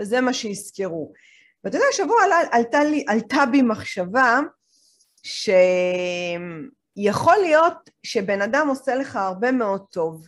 וזה 0.01 0.21
מה 0.21 0.33
שיזכרו. 0.33 1.13
ואתה 1.65 1.77
יודע, 1.77 1.87
השבוע 1.93 2.25
עלה, 2.25 2.37
עלתה, 2.51 2.85
לי, 2.85 3.05
עלתה 3.09 3.47
בי 3.51 3.63
מחשבה 3.63 4.41
שיכול 5.23 6.57
להיות 7.37 7.91
שבן 8.03 8.43
אדם 8.43 8.69
עושה 8.69 8.95
לך 8.95 9.17
הרבה 9.17 9.53
מאוד 9.53 9.85
טוב, 9.91 10.27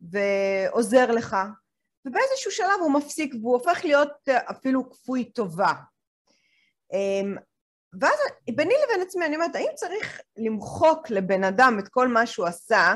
ועוזר 0.00 1.10
לך, 1.10 1.36
ובאיזשהו 2.06 2.50
שלב 2.50 2.80
הוא 2.80 2.92
מפסיק 2.92 3.34
והוא 3.34 3.52
הופך 3.52 3.80
להיות 3.84 4.28
אפילו 4.28 4.90
כפוי 4.90 5.24
טובה. 5.24 5.72
ואז 8.00 8.18
ביני 8.56 8.74
לבין 8.84 9.02
עצמי 9.02 9.26
אני 9.26 9.36
אומרת, 9.36 9.54
האם 9.54 9.70
צריך 9.74 10.20
למחוק 10.36 11.10
לבן 11.10 11.44
אדם 11.44 11.76
את 11.78 11.88
כל 11.88 12.08
מה 12.08 12.26
שהוא 12.26 12.46
עשה, 12.46 12.94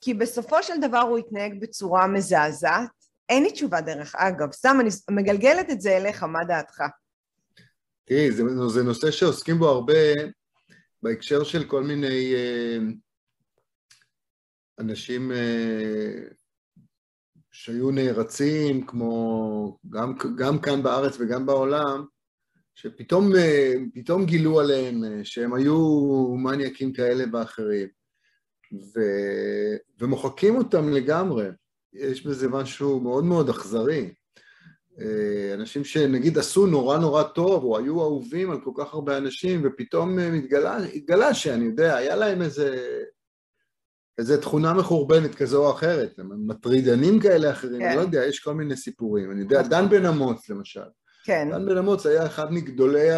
כי 0.00 0.14
בסופו 0.14 0.62
של 0.62 0.80
דבר 0.80 1.00
הוא 1.00 1.18
התנהג 1.18 1.60
בצורה 1.60 2.06
מזעזעת? 2.06 2.90
אין 3.28 3.42
לי 3.42 3.52
תשובה 3.52 3.80
דרך 3.80 4.14
אגב, 4.14 4.52
סתם 4.52 4.76
אני 4.80 4.88
מגלגלת 5.10 5.70
את 5.70 5.80
זה 5.80 5.96
אליך, 5.96 6.22
מה 6.22 6.44
דעתך? 6.44 6.82
תראי, 8.04 8.32
זה, 8.32 8.42
זה 8.68 8.82
נושא 8.82 9.10
שעוסקים 9.10 9.58
בו 9.58 9.68
הרבה 9.68 10.12
בהקשר 11.02 11.44
של 11.44 11.64
כל 11.64 11.82
מיני 11.82 12.34
אה, 12.34 12.78
אנשים 14.78 15.32
אה, 15.32 16.22
שהיו 17.52 17.90
נערצים, 17.90 18.86
כמו 18.86 19.78
גם, 19.90 20.14
גם 20.36 20.58
כאן 20.58 20.82
בארץ 20.82 21.16
וגם 21.20 21.46
בעולם, 21.46 22.04
שפתאום 22.74 23.36
אה, 23.36 23.74
גילו 24.24 24.60
עליהם 24.60 25.04
אה, 25.04 25.24
שהם 25.24 25.54
היו 25.54 25.78
מניאקים 26.36 26.92
כאלה 26.92 27.24
ואחרים, 27.32 27.88
ו, 28.72 29.00
ומוחקים 30.00 30.56
אותם 30.56 30.92
לגמרי. 30.92 31.46
יש 31.92 32.26
בזה 32.26 32.48
משהו 32.48 33.00
מאוד 33.00 33.24
מאוד 33.24 33.48
אכזרי. 33.48 34.14
אה, 35.00 35.54
אנשים 35.54 35.84
שנגיד 35.84 36.38
עשו 36.38 36.66
נורא 36.66 36.98
נורא 36.98 37.22
טוב, 37.22 37.64
או 37.64 37.78
היו 37.78 38.02
אהובים 38.02 38.50
על 38.50 38.60
כל 38.64 38.70
כך 38.76 38.94
הרבה 38.94 39.16
אנשים, 39.18 39.62
ופתאום 39.64 40.18
התגלה, 40.18 40.76
התגלה 40.76 41.34
שאני 41.34 41.64
יודע, 41.64 41.96
היה 41.96 42.16
להם 42.16 42.42
איזה, 42.42 42.98
איזה 44.18 44.40
תכונה 44.40 44.74
מחורבנת 44.74 45.34
כזו 45.34 45.66
או 45.66 45.72
אחרת, 45.72 46.18
מטרידנים 46.18 47.20
כאלה 47.20 47.50
אחרים, 47.50 47.80
כן. 47.80 47.86
אני 47.86 47.96
לא 47.96 48.00
יודע, 48.00 48.24
יש 48.24 48.40
כל 48.40 48.54
מיני 48.54 48.76
סיפורים. 48.76 49.30
אני 49.30 49.40
יודע, 49.40 49.62
דן 49.62 49.88
בן 49.88 50.06
אמוץ 50.06 50.50
למשל. 50.50 50.80
כן. 51.24 51.48
דן 51.50 51.66
בן 51.66 51.78
אמוץ 51.78 52.06
היה 52.06 52.26
אחד 52.26 52.52
מגדולי 52.52 53.08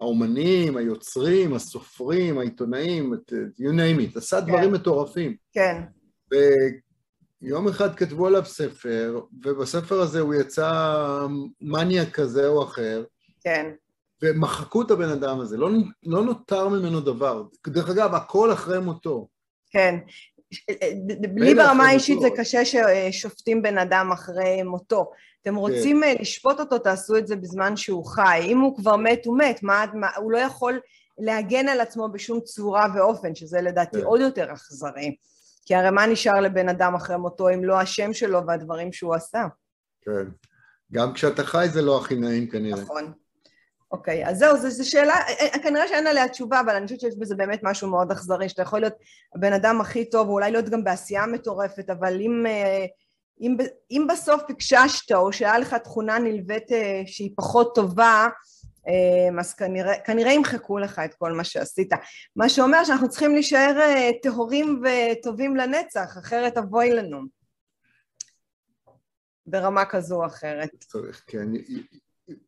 האומנים, 0.00 0.76
היוצרים, 0.76 1.54
הסופרים, 1.54 2.38
העיתונאים, 2.38 3.14
you 3.60 3.70
name 3.72 4.14
it, 4.14 4.18
עשה 4.18 4.40
כן. 4.40 4.46
דברים 4.46 4.72
מטורפים. 4.72 5.36
כן. 5.52 5.82
ויום 7.42 7.68
אחד 7.68 7.94
כתבו 7.94 8.26
עליו 8.26 8.44
ספר, 8.44 9.20
ובספר 9.44 10.00
הזה 10.00 10.20
הוא 10.20 10.34
יצא 10.34 11.26
מניאק 11.60 12.10
כזה 12.10 12.46
או 12.46 12.64
אחר. 12.64 13.04
כן. 13.40 13.70
ומחקו 14.22 14.82
את 14.82 14.90
הבן 14.90 15.08
אדם 15.08 15.40
הזה, 15.40 15.56
לא, 15.56 15.70
לא 16.06 16.24
נותר 16.24 16.68
ממנו 16.68 17.00
דבר. 17.00 17.42
דרך 17.66 17.90
אגב, 17.90 18.14
הכל 18.14 18.52
אחרי 18.52 18.78
מותו. 18.80 19.28
כן. 19.70 19.94
לי 21.36 21.54
ברמה 21.54 21.84
האישית 21.86 22.20
זה 22.20 22.28
קשה 22.36 22.60
ששופטים 22.64 23.62
בן 23.62 23.78
אדם 23.78 24.10
אחרי 24.12 24.62
מותו. 24.62 25.10
אתם 25.42 25.50
כן. 25.50 25.56
רוצים 25.56 26.02
כן. 26.04 26.14
לשפוט 26.20 26.60
אותו, 26.60 26.78
תעשו 26.78 27.16
את 27.16 27.26
זה 27.26 27.36
בזמן 27.36 27.76
שהוא 27.76 28.06
חי. 28.06 28.40
אם 28.44 28.60
הוא 28.60 28.76
כבר 28.76 28.96
מת, 28.96 29.26
הוא 29.26 29.38
מת. 29.38 29.62
מה, 29.62 29.84
מה, 29.94 30.08
הוא 30.16 30.32
לא 30.32 30.38
יכול 30.38 30.80
להגן 31.18 31.68
על 31.68 31.80
עצמו 31.80 32.08
בשום 32.08 32.40
צורה 32.40 32.86
ואופן, 32.94 33.34
שזה 33.34 33.60
לדעתי 33.60 33.98
כן. 33.98 34.04
עוד 34.04 34.20
יותר 34.20 34.52
אכזרי. 34.52 35.16
כי 35.64 35.74
הרי 35.74 35.90
מה 35.90 36.06
נשאר 36.06 36.40
לבן 36.40 36.68
אדם 36.68 36.94
אחרי 36.94 37.16
מותו 37.16 37.48
אם 37.48 37.64
לא 37.64 37.80
השם 37.80 38.12
שלו 38.12 38.46
והדברים 38.46 38.92
שהוא 38.92 39.14
עשה? 39.14 39.46
כן. 40.02 40.30
גם 40.92 41.12
כשאתה 41.12 41.44
חי 41.44 41.66
זה 41.72 41.82
לא 41.82 41.98
הכי 41.98 42.14
נעים 42.14 42.48
כנראה. 42.48 42.80
נכון. 42.80 43.12
אוקיי, 43.92 44.26
אז 44.28 44.38
זהו, 44.38 44.56
זו 44.70 44.90
שאלה, 44.90 45.14
אה, 45.14 45.46
אה, 45.54 45.62
כנראה 45.62 45.88
שאין 45.88 46.06
עליה 46.06 46.28
תשובה, 46.28 46.60
אבל 46.60 46.76
אני 46.76 46.84
חושבת 46.84 47.00
שיש 47.00 47.16
בזה 47.18 47.34
באמת 47.34 47.60
משהו 47.62 47.90
מאוד 47.90 48.12
אכזרי, 48.12 48.48
שאתה 48.48 48.62
יכול 48.62 48.80
להיות 48.80 48.94
הבן 49.34 49.52
אדם 49.52 49.80
הכי 49.80 50.10
טוב, 50.10 50.28
ואולי 50.28 50.50
להיות 50.50 50.68
גם 50.68 50.84
בעשייה 50.84 51.26
מטורפת, 51.26 51.90
אבל 51.90 52.20
אם, 52.20 52.46
אה, 52.46 52.86
אם, 53.40 53.56
אם 53.90 54.06
בסוף 54.10 54.42
הקששת, 54.48 55.12
או 55.12 55.32
שהיה 55.32 55.58
לך 55.58 55.74
תכונה 55.74 56.18
נלווית 56.18 56.66
שהיא 57.06 57.30
פחות 57.36 57.74
טובה, 57.74 58.28
אז 59.40 59.54
כנראה, 59.54 60.00
כנראה 60.04 60.32
ימחקו 60.32 60.78
לך 60.78 60.98
את 61.04 61.14
כל 61.14 61.32
מה 61.32 61.44
שעשית. 61.44 61.92
מה 62.36 62.48
שאומר 62.48 62.84
שאנחנו 62.84 63.08
צריכים 63.08 63.34
להישאר 63.34 63.80
טהורים 64.22 64.82
וטובים 64.82 65.56
לנצח, 65.56 66.18
אחרת 66.18 66.58
אבוי 66.58 66.90
לנו. 66.90 67.20
ברמה 69.46 69.84
כזו 69.84 70.16
או 70.16 70.26
אחרת. 70.26 70.70
צריך, 70.80 71.24
כן. 71.26 71.48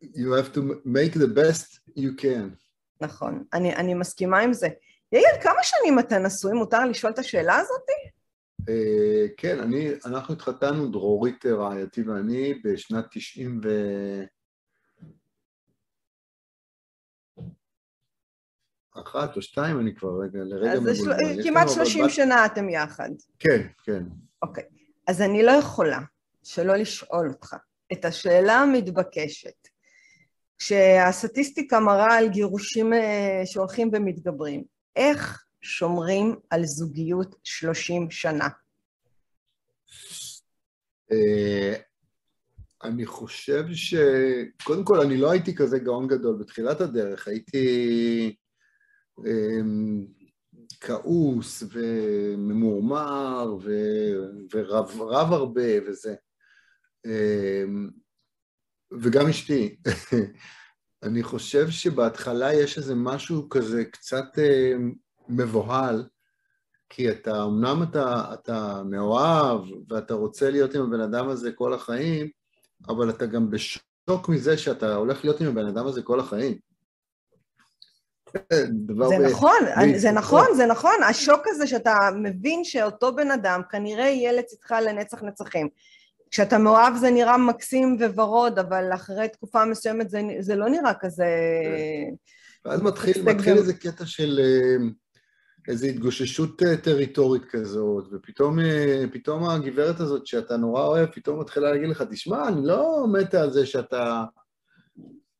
you 0.03 0.29
have 0.41 0.55
to 0.55 0.61
make 0.87 1.15
the 1.15 1.39
best 1.39 1.81
you 1.99 2.23
can. 2.23 2.57
נכון, 3.01 3.45
אני, 3.53 3.77
אני 3.77 3.95
מסכימה 3.95 4.39
עם 4.39 4.53
זה. 4.53 4.69
יאיר, 5.13 5.41
כמה 5.43 5.63
שנים 5.63 5.99
אתה 5.99 6.19
נשוי? 6.19 6.53
מותר 6.53 6.85
לשאול 6.85 7.13
את 7.13 7.19
השאלה 7.19 7.57
הזאת? 7.57 7.87
Uh, 8.69 9.31
כן, 9.37 9.61
אני, 9.61 9.89
אנחנו 10.07 10.35
התחתנו, 10.35 10.91
דרורית 10.91 11.47
רעייתי 11.47 12.03
ואני, 12.03 12.55
בשנת 12.65 13.05
90 13.11 13.61
ו... 13.65 13.69
אחת 18.95 19.37
או 19.37 19.43
שתיים, 19.43 19.81
אני 19.81 19.95
כבר 19.95 20.09
רגע, 20.23 20.39
לרגע 20.45 20.73
אז 20.73 20.83
זה 20.83 20.95
של... 20.95 21.03
מבולבל. 21.03 21.43
כמעט 21.45 21.67
לנו 21.67 21.75
אבל 21.77 21.85
30 21.85 22.05
בת- 22.05 22.11
שנה 22.11 22.47
אתם 22.47 22.69
יחד. 22.69 23.11
כן, 23.39 23.67
כן. 23.85 24.03
אוקיי. 24.43 24.65
אז 25.09 25.23
אני 25.23 25.43
לא 25.43 25.51
יכולה 25.51 25.99
שלא 26.43 26.77
לשאול 26.77 27.29
אותך 27.29 27.57
את 27.93 28.05
השאלה 28.05 28.53
המתבקשת. 28.55 29.69
כשהסטטיסטיקה 30.59 31.81
מראה 31.81 32.17
על 32.19 32.29
גירושים 32.29 32.93
אה, 32.93 33.43
שהולכים 33.45 33.91
ומתגברים, 33.93 34.65
איך 34.97 35.45
שומרים 35.63 36.37
על 36.51 36.65
זוגיות 36.65 37.37
30 37.45 38.11
שנה? 38.11 38.49
אה, 41.13 41.75
אני 42.85 43.07
חושב 43.07 43.65
ש... 43.73 43.95
קודם 44.65 44.85
כל, 44.85 45.01
אני 45.01 45.17
לא 45.17 45.31
הייתי 45.31 45.55
כזה 45.55 45.79
גאון 45.79 46.07
גדול 46.07 46.37
בתחילת 46.41 46.81
הדרך, 46.81 47.29
הייתי 47.29 48.37
אמ, 49.19 50.07
כעוס 50.81 51.63
וממורמר 51.73 53.57
ו- 53.63 54.31
ורב 54.55 55.01
רב 55.01 55.33
הרבה 55.33 55.89
וזה. 55.89 56.15
אמ, 57.07 57.91
וגם 59.03 59.29
אשתי. 59.29 59.77
אני 61.03 61.23
חושב 61.23 61.71
שבהתחלה 61.71 62.55
יש 62.55 62.79
איזה 62.79 62.95
משהו 62.95 63.49
כזה 63.49 63.85
קצת 63.85 64.39
אה, 64.39 64.73
מבוהל, 65.37 66.05
כי 66.89 67.11
אתה, 67.11 67.45
אמנם 67.45 67.83
אתה, 67.83 68.25
אתה 68.35 68.83
מאוהב 68.91 69.61
ואתה 69.89 70.15
רוצה 70.15 70.51
להיות 70.51 70.75
עם 70.75 70.83
הבן 70.83 71.01
אדם 71.01 71.29
הזה 71.29 71.53
כל 71.53 71.75
החיים, 71.75 72.29
אבל 72.89 73.11
אתה 73.11 73.27
גם 73.27 73.51
בשוק 73.51 74.29
מזה 74.29 74.59
שאתה 74.59 74.95
הולך 74.95 75.25
להיות 75.25 75.41
עם 75.41 75.47
הבן 75.47 75.67
אדם 75.67 75.87
הזה 75.87 76.03
כל 76.03 76.21
החיים. 76.21 76.59
דבר 78.87 79.09
זה 79.09 79.19
ב- 79.19 79.23
נכון, 79.31 79.61
ב- 79.95 79.97
זה 79.97 80.11
נכון, 80.11 80.47
זה 80.57 80.67
נכון, 80.67 81.03
השוק 81.09 81.41
הזה 81.47 81.67
שאתה 81.67 81.95
מבין 82.23 82.65
שאותו 82.65 83.15
בן 83.15 83.31
אדם 83.31 83.61
כנראה 83.71 84.05
יהיה 84.05 84.33
לצדך 84.33 84.71
לנצח 84.71 85.23
נצחים. 85.23 85.69
כשאתה 86.31 86.59
מאוהב 86.59 86.97
זה 86.97 87.11
נראה 87.11 87.37
מקסים 87.37 87.97
וורוד, 88.15 88.59
אבל 88.59 88.91
אחרי 88.95 89.29
תקופה 89.29 89.65
מסוימת 89.65 90.11
זה, 90.11 90.21
זה 90.41 90.57
לא 90.57 90.69
נראה 90.69 90.95
כזה... 90.95 91.27
ואז 92.65 92.83
מתחיל, 92.83 93.23
מתחיל. 93.23 93.57
איזה 93.57 93.75
קטע 93.75 94.07
של 94.07 94.41
אה, 94.43 94.77
איזו 95.69 95.87
התגוששות 95.87 96.63
אה, 96.63 96.77
טריטורית 96.77 97.45
כזאת, 97.45 98.05
ופתאום 98.13 98.59
אה, 98.59 99.55
הגברת 99.55 100.01
הזאת 100.01 100.27
שאתה 100.27 100.57
נורא 100.57 100.87
אוהב, 100.87 101.09
פתאום 101.15 101.41
מתחילה 101.41 101.73
להגיד 101.73 101.89
לך, 101.89 102.03
תשמע, 102.11 102.49
אני 102.49 102.67
לא 102.67 103.07
מתה 103.13 103.43
על 103.43 103.53
זה 103.53 103.67
שאתה 103.67 104.25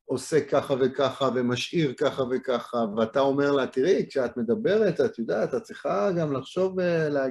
עושה 0.05 0.41
ככה 0.41 0.75
וככה 0.81 1.29
ומשאיר 1.35 1.95
ככה 1.97 2.23
וככה, 2.31 2.79
ואתה 2.97 3.21
אומר 3.21 3.53
לה, 3.53 3.67
תראי, 3.67 4.07
כשאת 4.09 4.37
מדברת, 4.37 5.01
את 5.01 5.19
יודעת, 5.19 5.55
את 5.55 5.63
צריכה 5.63 6.13
גם 6.13 6.33
לחשוב, 6.33 6.81
אה, 6.81 7.09
לה, 7.09 7.27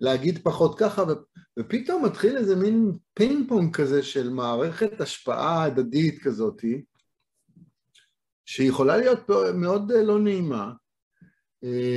להגיד 0.00 0.38
פחות 0.42 0.78
ככה, 0.78 1.04
ופתאום 1.58 2.04
מתחיל 2.04 2.36
איזה 2.36 2.56
מין 2.56 2.92
פינג 3.14 3.48
פונג 3.48 3.76
כזה 3.76 4.02
של 4.02 4.30
מערכת 4.30 5.00
השפעה 5.00 5.64
הדדית 5.64 6.22
כזאתי, 6.22 6.82
שיכולה 8.46 8.96
להיות 8.96 9.30
מאוד 9.54 9.92
לא 9.92 10.18
נעימה 10.18 10.72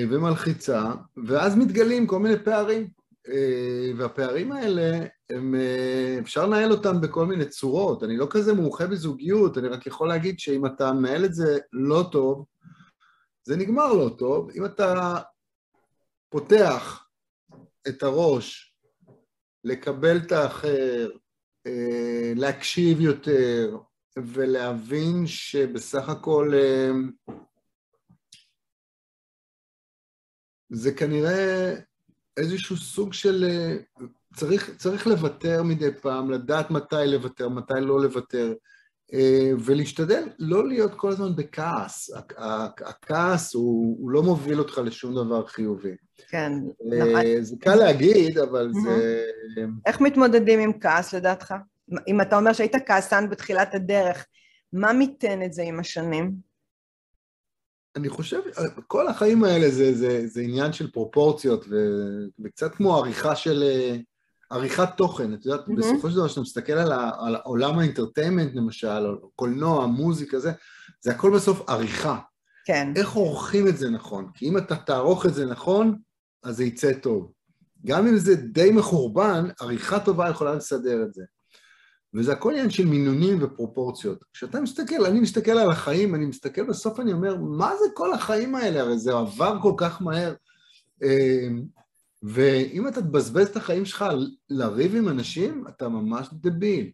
ומלחיצה, 0.09 0.91
ואז 1.25 1.55
מתגלים 1.55 2.07
כל 2.07 2.19
מיני 2.19 2.35
פערים. 2.43 2.87
אה, 3.27 3.91
והפערים 3.97 4.51
האלה, 4.51 5.05
הם, 5.29 5.55
אה, 5.55 6.17
אפשר 6.19 6.45
לנהל 6.45 6.71
אותם 6.71 7.01
בכל 7.01 7.25
מיני 7.25 7.45
צורות. 7.45 8.03
אני 8.03 8.17
לא 8.17 8.27
כזה 8.29 8.53
מומחה 8.53 8.87
בזוגיות, 8.87 9.57
אני 9.57 9.67
רק 9.67 9.87
יכול 9.87 10.07
להגיד 10.07 10.39
שאם 10.39 10.65
אתה 10.65 10.93
מנהל 10.93 11.25
את 11.25 11.33
זה 11.33 11.59
לא 11.73 12.09
טוב, 12.11 12.45
זה 13.43 13.57
נגמר 13.57 13.93
לא 13.93 14.15
טוב. 14.17 14.49
אם 14.55 14.65
אתה 14.65 15.15
פותח 16.29 17.07
את 17.87 18.03
הראש 18.03 18.75
לקבל 19.63 20.17
את 20.17 20.31
האחר, 20.31 21.09
אה, 21.67 22.33
להקשיב 22.35 23.01
יותר, 23.01 23.77
ולהבין 24.17 25.27
שבסך 25.27 26.09
הכל 26.09 26.53
זה 30.73 30.91
כנראה 30.91 31.73
איזשהו 32.37 32.77
סוג 32.77 33.13
של... 33.13 33.45
אה, 33.49 33.75
צריך, 34.35 34.75
צריך 34.77 35.07
לוותר 35.07 35.63
מדי 35.63 35.93
פעם, 36.01 36.31
לדעת 36.31 36.71
מתי 36.71 36.95
לוותר, 37.05 37.49
מתי 37.49 37.73
לא 37.81 38.01
לוותר, 38.01 38.53
אה, 39.13 39.51
ולהשתדל 39.65 40.23
לא 40.39 40.67
להיות 40.67 40.91
כל 40.95 41.09
הזמן 41.11 41.35
בכעס. 41.35 42.09
הכ- 42.11 42.33
הכ- 42.37 42.89
הכעס 42.89 43.53
הוא, 43.53 43.97
הוא 43.99 44.11
לא 44.11 44.23
מוביל 44.23 44.59
אותך 44.59 44.81
לשום 44.85 45.15
דבר 45.25 45.45
חיובי. 45.45 45.95
כן. 46.29 46.51
אה, 46.93 47.41
זה 47.41 47.55
קל 47.59 47.75
להגיד, 47.75 48.37
אבל 48.37 48.71
זה... 48.83 49.25
איך 49.85 50.01
מתמודדים 50.01 50.59
עם 50.59 50.79
כעס 50.79 51.13
לדעתך? 51.13 51.53
אם 52.07 52.21
אתה 52.21 52.37
אומר 52.37 52.53
שהיית 52.53 52.75
כעסן 52.85 53.29
בתחילת 53.29 53.75
הדרך, 53.75 54.25
מה 54.73 54.93
מיתן 54.93 55.43
את 55.45 55.53
זה 55.53 55.61
עם 55.63 55.79
השנים? 55.79 56.52
אני 57.95 58.09
חושב, 58.09 58.39
כל 58.87 59.07
החיים 59.07 59.43
האלה 59.43 59.69
זה, 59.69 59.93
זה, 59.93 60.27
זה 60.27 60.41
עניין 60.41 60.73
של 60.73 60.91
פרופורציות, 60.91 61.65
ו, 61.69 61.75
וקצת 62.43 62.75
כמו 62.75 62.97
עריכה 62.97 63.35
של... 63.35 63.63
אה, 63.63 63.97
עריכת 64.53 64.89
תוכן, 64.97 65.33
את 65.33 65.45
יודעת, 65.45 65.67
מהמם. 65.67 65.79
בסופו 65.81 66.09
של 66.09 66.15
דבר, 66.15 66.27
כשאתה 66.27 66.41
מסתכל 66.41 66.73
על, 66.73 66.91
ה, 66.91 67.11
על 67.19 67.35
עולם 67.35 67.79
האינטרטיימנט 67.79 68.55
למשל, 68.55 68.87
על 68.87 69.17
קולנוע, 69.35 69.85
מוזיקה, 69.85 70.39
זה, 70.39 70.51
זה 71.01 71.11
הכל 71.11 71.35
בסוף 71.35 71.69
עריכה. 71.69 72.19
כן, 72.65 72.93
איך 72.95 73.13
עורכים 73.13 73.67
את 73.67 73.77
זה 73.77 73.89
נכון? 73.89 74.29
כי 74.33 74.49
אם 74.49 74.57
אתה 74.57 74.75
תערוך 74.75 75.25
את 75.25 75.33
זה 75.33 75.45
נכון, 75.45 75.97
אז 76.43 76.57
זה 76.57 76.63
יצא 76.63 76.93
טוב. 76.93 77.31
גם 77.85 78.07
אם 78.07 78.17
זה 78.17 78.35
די 78.35 78.71
מחורבן, 78.71 79.45
עריכה 79.59 79.99
טובה 79.99 80.29
יכולה 80.29 80.55
לסדר 80.55 81.03
את 81.03 81.13
זה. 81.13 81.23
וזה 82.13 82.33
הכל 82.33 82.51
עניין 82.51 82.69
של 82.69 82.85
מינונים 82.85 83.37
ופרופורציות. 83.41 84.23
כשאתה 84.33 84.61
מסתכל, 84.61 85.05
אני 85.05 85.19
מסתכל 85.19 85.51
על 85.51 85.71
החיים, 85.71 86.15
אני 86.15 86.25
מסתכל 86.25 86.63
בסוף, 86.63 86.99
אני 86.99 87.13
אומר, 87.13 87.37
מה 87.37 87.71
זה 87.79 87.85
כל 87.93 88.13
החיים 88.13 88.55
האלה? 88.55 88.81
הרי 88.81 88.97
זה 88.97 89.13
עבר 89.13 89.57
כל 89.61 89.73
כך 89.77 90.01
מהר. 90.01 90.33
אה, 91.03 91.47
ואם 92.23 92.87
אתה 92.87 93.01
תבזבז 93.01 93.47
את 93.47 93.57
החיים 93.57 93.85
שלך 93.85 94.01
על 94.01 94.31
לריב 94.49 94.95
עם 94.95 95.09
אנשים, 95.09 95.67
אתה 95.67 95.89
ממש 95.89 96.27
דביל. 96.33 96.91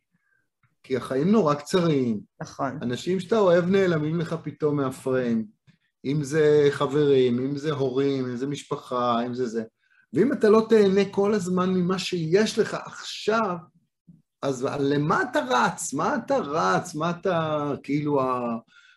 כי 0.83 0.97
החיים 0.97 1.31
נורא 1.31 1.53
קצרים, 1.53 2.19
נכון. 2.41 2.79
אנשים 2.81 3.19
שאתה 3.19 3.37
אוהב 3.37 3.65
נעלמים 3.65 4.19
לך 4.19 4.35
פתאום 4.43 4.75
מהפריים, 4.75 5.45
אם 6.05 6.23
זה 6.23 6.67
חברים, 6.71 7.39
אם 7.39 7.57
זה 7.57 7.71
הורים, 7.71 8.25
אם 8.25 8.35
זה 8.35 8.47
משפחה, 8.47 9.25
אם 9.25 9.33
זה 9.33 9.47
זה. 9.47 9.63
ואם 10.13 10.33
אתה 10.33 10.49
לא 10.49 10.65
תהנה 10.69 11.01
כל 11.11 11.33
הזמן 11.33 11.69
ממה 11.69 11.99
שיש 11.99 12.59
לך 12.59 12.73
עכשיו, 12.73 13.55
אז 14.41 14.67
למה 14.79 15.21
אתה 15.21 15.39
רץ? 15.49 15.93
מה 15.93 16.15
אתה 16.15 16.37
רץ? 16.37 16.95
מה 16.95 17.09
אתה, 17.09 17.71
כאילו, 17.83 18.21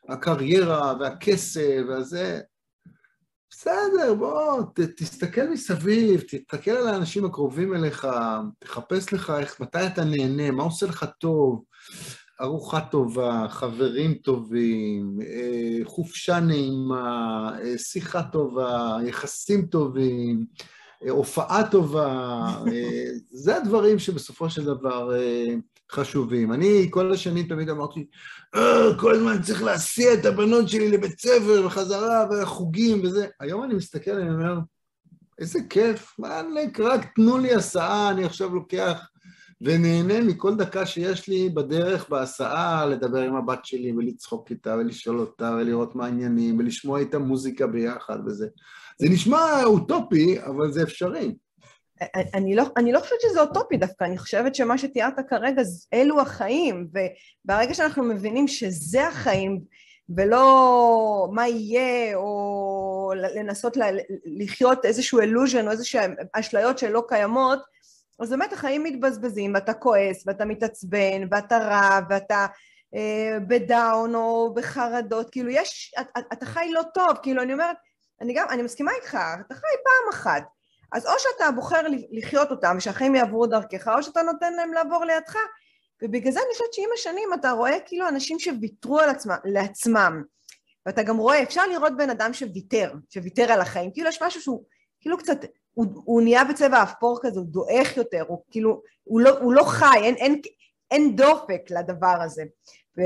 הקריירה 0.09 0.95
והכסף 1.01 1.81
והזה? 1.89 2.41
בסדר, 3.51 4.15
בוא, 4.19 4.63
ת, 4.63 4.81
תסתכל 4.81 5.49
מסביב, 5.49 6.21
תסתכל 6.21 6.71
על 6.71 6.89
האנשים 6.89 7.25
הקרובים 7.25 7.75
אליך, 7.75 8.07
תחפש 8.59 9.13
לך 9.13 9.33
איך, 9.39 9.61
מתי 9.61 9.87
אתה 9.87 10.05
נהנה, 10.05 10.51
מה 10.51 10.63
עושה 10.63 10.87
לך 10.87 11.07
טוב, 11.19 11.65
ארוחה 12.41 12.81
טובה, 12.81 13.47
חברים 13.49 14.15
טובים, 14.15 15.19
אה, 15.23 15.79
חופשה 15.85 16.41
נעימה, 16.41 17.51
אה, 17.65 17.79
שיחה 17.79 18.23
טובה, 18.23 18.97
יחסים 19.07 19.67
טובים, 19.67 20.47
הופעה 21.11 21.71
טובה, 21.71 22.07
אה, 22.67 23.05
זה 23.31 23.57
הדברים 23.57 23.99
שבסופו 23.99 24.51
של 24.51 24.65
דבר 24.65 25.17
אה, 25.17 25.55
חשובים. 25.93 26.53
אני 26.53 26.87
כל 26.91 27.13
השנים 27.13 27.47
תמיד 27.47 27.69
אמרתי, 27.69 28.07
"אה, 28.55 28.99
כל 29.01 29.15
הזמן 29.15 29.43
צריך 29.43 29.63
להסיע 29.63 30.15
את 30.15 30.25
הבנות 30.25 30.69
שלי 30.69 30.91
לבית 30.91 31.21
ספר 31.21 31.63
וחזרה 31.67 32.27
וחוגים 32.31 33.01
וזה. 33.05 33.27
היום 33.41 33.65
אני 33.65 33.75
מסתכל, 33.75 34.11
אני 34.11 34.31
אומר, 34.31 34.59
איזה 35.39 35.59
כיף, 35.71 36.15
וואלק, 36.19 36.81
רק 36.81 37.15
תנו 37.15 37.39
לי 37.39 37.55
הסעה, 37.55 38.11
אני 38.11 38.25
עכשיו 38.25 38.55
לוקח 38.55 39.09
ונהנה 39.61 40.21
מכל 40.21 40.55
דקה 40.55 40.87
שיש 40.87 41.29
לי 41.29 41.49
בדרך, 41.49 42.09
בהסעה, 42.09 42.87
לדבר 42.87 43.21
עם 43.21 43.37
הבת 43.37 43.65
שלי 43.65 43.93
ולצחוק 43.93 44.51
איתה 44.51 44.77
ולשאול 44.79 45.21
אותה 45.21 45.57
ולראות 45.59 45.95
מה 45.95 46.05
העניינים 46.05 46.59
ולשמוע 46.59 46.99
איתה 46.99 47.19
מוזיקה 47.19 47.67
ביחד 47.67 48.19
וזה. 48.27 48.47
זה 48.99 49.09
נשמע 49.11 49.65
אוטופי, 49.65 50.39
אבל 50.47 50.73
זה 50.73 50.83
אפשרי. 50.83 51.35
אני 52.35 52.57
לא, 52.57 52.65
אני 52.77 52.93
לא 52.93 53.01
חושבת 53.01 53.21
שזה 53.21 53.41
אוטופי 53.41 53.77
דווקא, 53.77 54.05
אני 54.05 54.19
חושבת 54.19 54.55
שמה 54.55 54.79
שתיארת 54.79 55.15
כרגע, 55.29 55.63
אלו 55.95 56.21
החיים, 56.21 56.89
וברגע 57.45 57.75
שאנחנו 57.75 58.05
מבינים 58.05 58.49
שזה 58.49 59.07
החיים, 59.07 59.61
ולא 60.17 61.29
מה 61.33 61.49
יהיה, 61.49 62.17
או 62.17 63.13
לנסות 63.35 63.77
ל- 63.77 63.99
לחיות 64.41 64.85
איזשהו 64.85 65.21
illusion 65.21 65.67
או 65.67 65.71
איזשהן 65.71 66.15
אשליות 66.33 66.79
שלא 66.79 67.03
קיימות, 67.09 67.59
אז 68.21 68.31
באמת 68.31 68.53
החיים 68.53 68.85
מתבזבזים, 68.85 69.55
ואתה 69.55 69.75
כועס, 69.75 70.25
ואתה 70.27 70.45
מתעצבן, 70.45 71.27
ואתה 71.31 71.59
רע, 71.59 72.01
ואתה 72.11 72.47
אה, 72.95 73.39
בדאון 73.49 74.15
או 74.15 74.55
בחרדות, 74.55 75.31
כאילו 75.31 75.51
יש, 75.51 75.95
אתה 76.33 76.47
חי 76.47 76.71
לא 76.73 76.83
טוב, 76.95 77.11
כאילו 77.23 77.43
אני 77.43 77.53
אומרת, 77.53 77.77
אני 78.23 78.35
גם, 78.35 78.47
אני 78.51 78.63
מסכימה 78.63 78.93
איתך, 78.93 79.19
אתה 79.47 79.55
חי 79.55 79.77
פעם 79.85 80.11
אחת, 80.11 80.43
אז 80.93 81.07
או 81.07 81.13
שאתה 81.19 81.51
בוחר 81.51 81.81
לחיות 82.11 82.51
אותם, 82.51 82.81
שהחיים 82.81 83.15
יעברו 83.15 83.47
דרכך, 83.47 83.89
או 83.89 84.03
שאתה 84.03 84.23
נותן 84.23 84.55
להם 84.55 84.73
לעבור 84.73 85.05
לידך, 85.05 85.37
ובגלל 86.03 86.33
זה 86.33 86.41
אני 86.41 86.53
חושבת 86.53 86.73
שעם 86.73 86.91
השנים 86.95 87.29
אתה 87.35 87.51
רואה 87.51 87.77
כאילו 87.87 88.09
אנשים 88.09 88.39
שוויתרו 88.39 89.01
על 89.01 89.11
עצמם, 89.11 89.37
לעצמם, 89.45 90.23
ואתה 90.87 91.03
גם 91.03 91.17
רואה, 91.17 91.43
אפשר 91.43 91.67
לראות 91.67 91.97
בן 91.97 92.11
אדם 92.11 92.33
שוויתר, 92.33 92.93
שוויתר 93.11 93.53
על 93.53 93.61
החיים, 93.61 93.91
כאילו 93.93 94.09
יש 94.09 94.23
משהו 94.23 94.41
שהוא 94.41 94.65
כאילו 95.01 95.19
קצת, 95.19 95.39
הוא, 95.75 95.87
הוא 96.05 96.23
נהיה 96.23 96.45
בצבע 96.45 96.83
אפור 96.83 97.19
כזה, 97.23 97.41
הוא 97.41 97.47
דועך 97.47 97.97
יותר, 97.97 98.25
הוא 98.29 98.43
כאילו, 98.51 98.83
הוא 99.05 99.21
לא, 99.21 99.39
הוא 99.39 99.53
לא 99.53 99.65
חי, 99.65 99.99
אין, 100.03 100.15
אין, 100.15 100.41
אין 100.91 101.17
דופק 101.17 101.71
לדבר 101.71 102.23
הזה. 102.23 102.45
ו, 102.99 103.03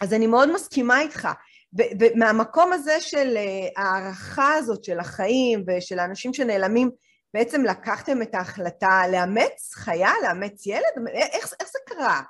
אז 0.00 0.12
אני 0.12 0.26
מאוד 0.26 0.52
מסכימה 0.54 1.00
איתך. 1.00 1.28
ומהמקום 1.72 2.72
הזה 2.72 3.00
של 3.00 3.36
אה, 3.36 3.82
ההערכה 3.82 4.54
הזאת 4.54 4.84
של 4.84 4.98
החיים 4.98 5.64
ושל 5.66 5.98
האנשים 5.98 6.34
שנעלמים, 6.34 6.90
בעצם 7.34 7.64
לקחתם 7.64 8.22
את 8.22 8.34
ההחלטה 8.34 9.02
לאמץ 9.12 9.74
חיה, 9.74 10.10
לאמץ 10.22 10.66
ילד? 10.66 11.08
איך, 11.14 11.52
איך 11.60 11.68
זה 11.72 11.78
קרה? 11.86 12.22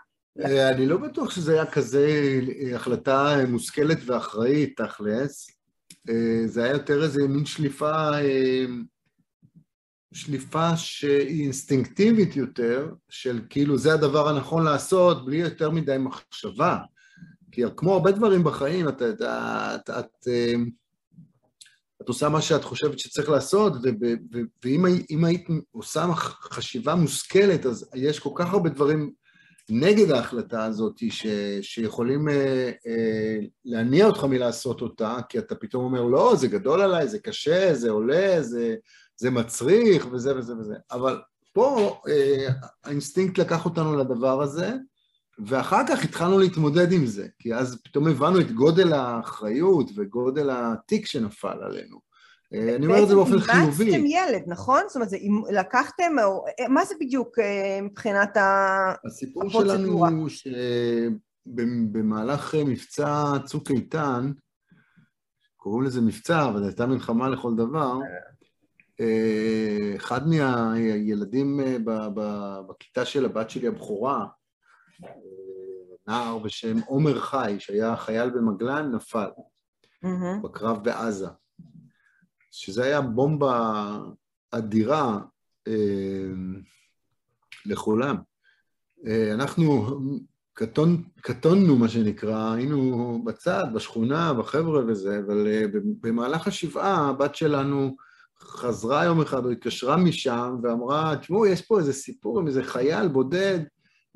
אה, 0.44 0.68
אני 0.68 0.86
לא 0.86 0.96
בטוח 0.96 1.30
שזה 1.30 1.52
היה 1.52 1.66
כזה 1.66 2.30
אה, 2.62 2.76
החלטה 2.76 3.36
מושכלת 3.48 3.98
ואחראית, 4.06 4.80
תכלס. 4.80 5.50
זה 6.46 6.64
היה 6.64 6.72
יותר 6.72 7.02
איזה 7.02 7.22
מין 7.28 7.46
שליפה, 7.46 8.10
שליפה 10.12 10.76
שהיא 10.76 11.42
אינסטינקטיבית 11.42 12.36
יותר, 12.36 12.88
של 13.08 13.40
כאילו 13.50 13.78
זה 13.78 13.94
הדבר 13.94 14.28
הנכון 14.28 14.64
לעשות 14.64 15.26
בלי 15.26 15.36
יותר 15.36 15.70
מדי 15.70 15.96
מחשבה. 15.98 16.78
כי 17.52 17.62
כמו 17.76 17.92
הרבה 17.92 18.10
דברים 18.10 18.44
בחיים, 18.44 18.88
את, 18.88 19.02
את, 19.02 19.22
את, 19.22 19.90
את, 19.90 20.28
אמ, 20.28 20.70
את 22.02 22.08
עושה 22.08 22.28
מה 22.28 22.42
שאת 22.42 22.64
חושבת 22.64 22.98
שצריך 22.98 23.28
לעשות, 23.28 23.72
ואם 24.64 25.24
היית 25.24 25.46
עושה 25.70 26.06
חשיבה 26.40 26.94
מושכלת, 26.94 27.66
אז 27.66 27.90
יש 27.94 28.18
כל 28.18 28.30
כך 28.34 28.52
הרבה 28.52 28.70
דברים 28.70 29.12
נגד 29.70 30.10
ההחלטה 30.10 30.64
הזאת, 30.64 30.98
ש, 31.10 31.26
שיכולים 31.62 32.28
אה, 32.28 32.70
אה, 32.86 33.38
להניע 33.64 34.06
אותך 34.06 34.24
מלעשות 34.24 34.80
אותה, 34.80 35.18
כי 35.28 35.38
אתה 35.38 35.54
פתאום 35.54 35.84
אומר, 35.84 36.02
לא, 36.02 36.36
זה 36.36 36.48
גדול 36.48 36.80
עליי, 36.80 37.08
זה 37.08 37.18
קשה, 37.18 37.74
זה 37.74 37.90
עולה, 37.90 38.42
זה, 38.42 38.76
זה 39.16 39.30
מצריך, 39.30 40.06
וזה 40.12 40.38
וזה 40.38 40.56
וזה. 40.56 40.74
אבל 40.90 41.20
פה 41.52 42.00
אה, 42.08 42.48
האינסטינקט 42.84 43.38
לקח 43.38 43.64
אותנו 43.64 43.96
לדבר 43.96 44.42
הזה, 44.42 44.72
ואחר 45.46 45.82
כך 45.88 46.04
התחלנו 46.04 46.38
להתמודד 46.38 46.92
עם 46.92 47.06
זה, 47.06 47.26
כי 47.38 47.54
אז 47.54 47.80
פתאום 47.84 48.08
הבנו 48.08 48.40
את 48.40 48.52
גודל 48.52 48.92
האחריות 48.92 49.90
וגודל 49.96 50.50
התיק 50.50 51.06
שנפל 51.06 51.62
עלינו. 51.62 52.08
אה, 52.54 52.76
אני 52.76 52.86
אומר 52.86 53.02
את 53.02 53.08
זה 53.08 53.14
באופן 53.14 53.38
חיובי. 53.38 53.84
בעצם 53.84 54.04
ילד, 54.06 54.42
נכון? 54.46 54.82
זאת 54.86 54.96
אומרת, 54.96 55.08
לקחתם, 55.50 56.12
מה 56.68 56.84
זה 56.84 56.94
בדיוק 57.00 57.38
אה, 57.38 57.80
מבחינת? 57.82 58.36
הסיפור 59.06 59.50
שלנו 59.50 60.08
הוא 60.08 60.28
שבמהלך 61.46 62.54
מבצע 62.66 63.32
צוק 63.44 63.70
איתן, 63.70 64.32
קוראים 65.56 65.82
לזה 65.82 66.00
מבצע, 66.00 66.48
אבל 66.48 66.60
זו 66.60 66.66
הייתה 66.66 66.86
מלחמה 66.86 67.28
לכל 67.28 67.54
דבר, 67.56 67.98
אה, 69.00 69.92
אחד 69.96 70.28
מהילדים 70.28 71.60
בכיתה 72.68 73.04
של 73.04 73.24
הבת 73.24 73.50
שלי 73.50 73.68
הבכורה, 73.68 74.26
נער 76.08 76.38
בשם 76.38 76.78
עומר 76.86 77.20
חי, 77.20 77.56
שהיה 77.58 77.96
חייל 77.96 78.30
במגלן, 78.30 78.94
נפל 78.94 79.28
mm-hmm. 80.04 80.42
בקרב 80.42 80.84
בעזה. 80.84 81.28
שזה 82.50 82.84
היה 82.84 83.00
בומבה 83.00 83.98
אדירה 84.50 85.18
אה, 85.68 85.72
לכולם. 87.66 88.16
אה, 89.06 89.34
אנחנו 89.34 89.86
קטון, 90.52 91.02
קטונו, 91.20 91.76
מה 91.76 91.88
שנקרא, 91.88 92.52
היינו 92.52 93.22
בצד, 93.24 93.64
בשכונה, 93.74 94.34
בחבר'ה 94.34 94.84
וזה, 94.86 95.18
אבל 95.26 95.46
אה, 95.46 95.64
במהלך 96.00 96.46
השבעה 96.46 97.08
הבת 97.08 97.34
שלנו 97.34 97.96
חזרה 98.40 99.04
יום 99.04 99.20
אחד, 99.20 99.44
או 99.44 99.50
התקשרה 99.50 99.96
משם, 99.96 100.56
ואמרה, 100.62 101.16
תשמעו, 101.16 101.46
יש 101.46 101.62
פה 101.62 101.78
איזה 101.78 101.92
סיפור 101.92 102.40
עם 102.40 102.46
איזה 102.46 102.62
חייל 102.62 103.08
בודד 103.08 103.58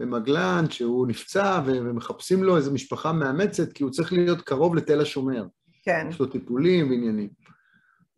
במגלן, 0.02 0.64
שהוא 0.70 1.06
נפצע 1.06 1.62
ומחפשים 1.66 2.44
לו 2.44 2.56
איזו 2.56 2.72
משפחה 2.72 3.12
מאמצת, 3.12 3.72
כי 3.72 3.82
הוא 3.82 3.92
צריך 3.92 4.12
להיות 4.12 4.40
קרוב 4.40 4.74
לתל 4.74 5.00
השומר. 5.00 5.46
כן. 5.82 6.06
יש 6.10 6.18
לו 6.20 6.26
טיפולים 6.26 6.90
ועניינים. 6.90 7.28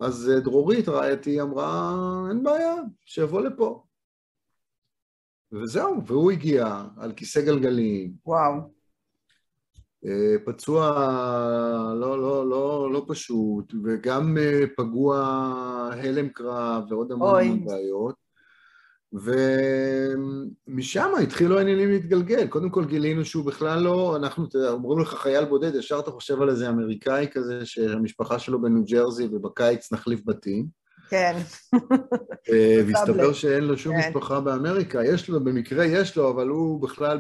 אז 0.00 0.30
אה, 0.30 0.40
דרורית, 0.40 0.88
רעייתי, 0.88 1.40
אמרה, 1.40 1.94
אין 2.30 2.42
בעיה, 2.42 2.74
שיבוא 3.04 3.40
לפה. 3.40 3.84
וזהו, 5.52 6.06
והוא 6.06 6.32
הגיע 6.32 6.84
על 6.96 7.12
כיסא 7.12 7.40
גלגלים. 7.40 8.12
וואו. 8.26 8.54
אה, 10.06 10.34
פצוע 10.44 10.90
לא, 12.00 12.20
לא, 12.20 12.48
לא, 12.50 12.92
לא 12.92 13.04
פשוט, 13.08 13.74
וגם 13.84 14.36
אה, 14.38 14.64
פגוע 14.76 15.18
הלם 15.92 16.28
קרב 16.28 16.84
ועוד 16.88 17.12
המון 17.12 17.64
בעיות. 17.64 18.23
ומשם 19.14 21.10
התחילו 21.22 21.58
העניינים 21.58 21.90
להתגלגל. 21.90 22.46
קודם 22.46 22.70
כל 22.70 22.84
גילינו 22.84 23.24
שהוא 23.24 23.44
בכלל 23.44 23.80
לא, 23.82 24.16
אנחנו, 24.16 24.46
אומרים 24.68 24.98
לך 24.98 25.14
חייל 25.14 25.44
בודד, 25.44 25.74
ישר 25.74 25.98
אתה 25.98 26.10
חושב 26.10 26.42
על 26.42 26.50
איזה 26.50 26.68
אמריקאי 26.68 27.26
כזה, 27.32 27.66
שהמשפחה 27.66 28.38
שלו 28.38 28.62
בניו 28.62 28.84
ג'רזי 28.84 29.28
ובקיץ 29.32 29.92
נחליף 29.92 30.20
בתים. 30.24 30.84
כן. 31.08 31.36
אה, 32.52 32.80
והסתבר 32.86 33.32
שאין 33.32 33.64
לו 33.64 33.78
שום 33.78 34.00
כן. 34.00 34.08
משפחה 34.08 34.40
באמריקה. 34.40 35.04
יש 35.04 35.28
לו, 35.28 35.44
במקרה 35.44 35.84
יש 35.84 36.16
לו, 36.16 36.30
אבל 36.30 36.48
הוא 36.48 36.82
בכלל 36.82 37.18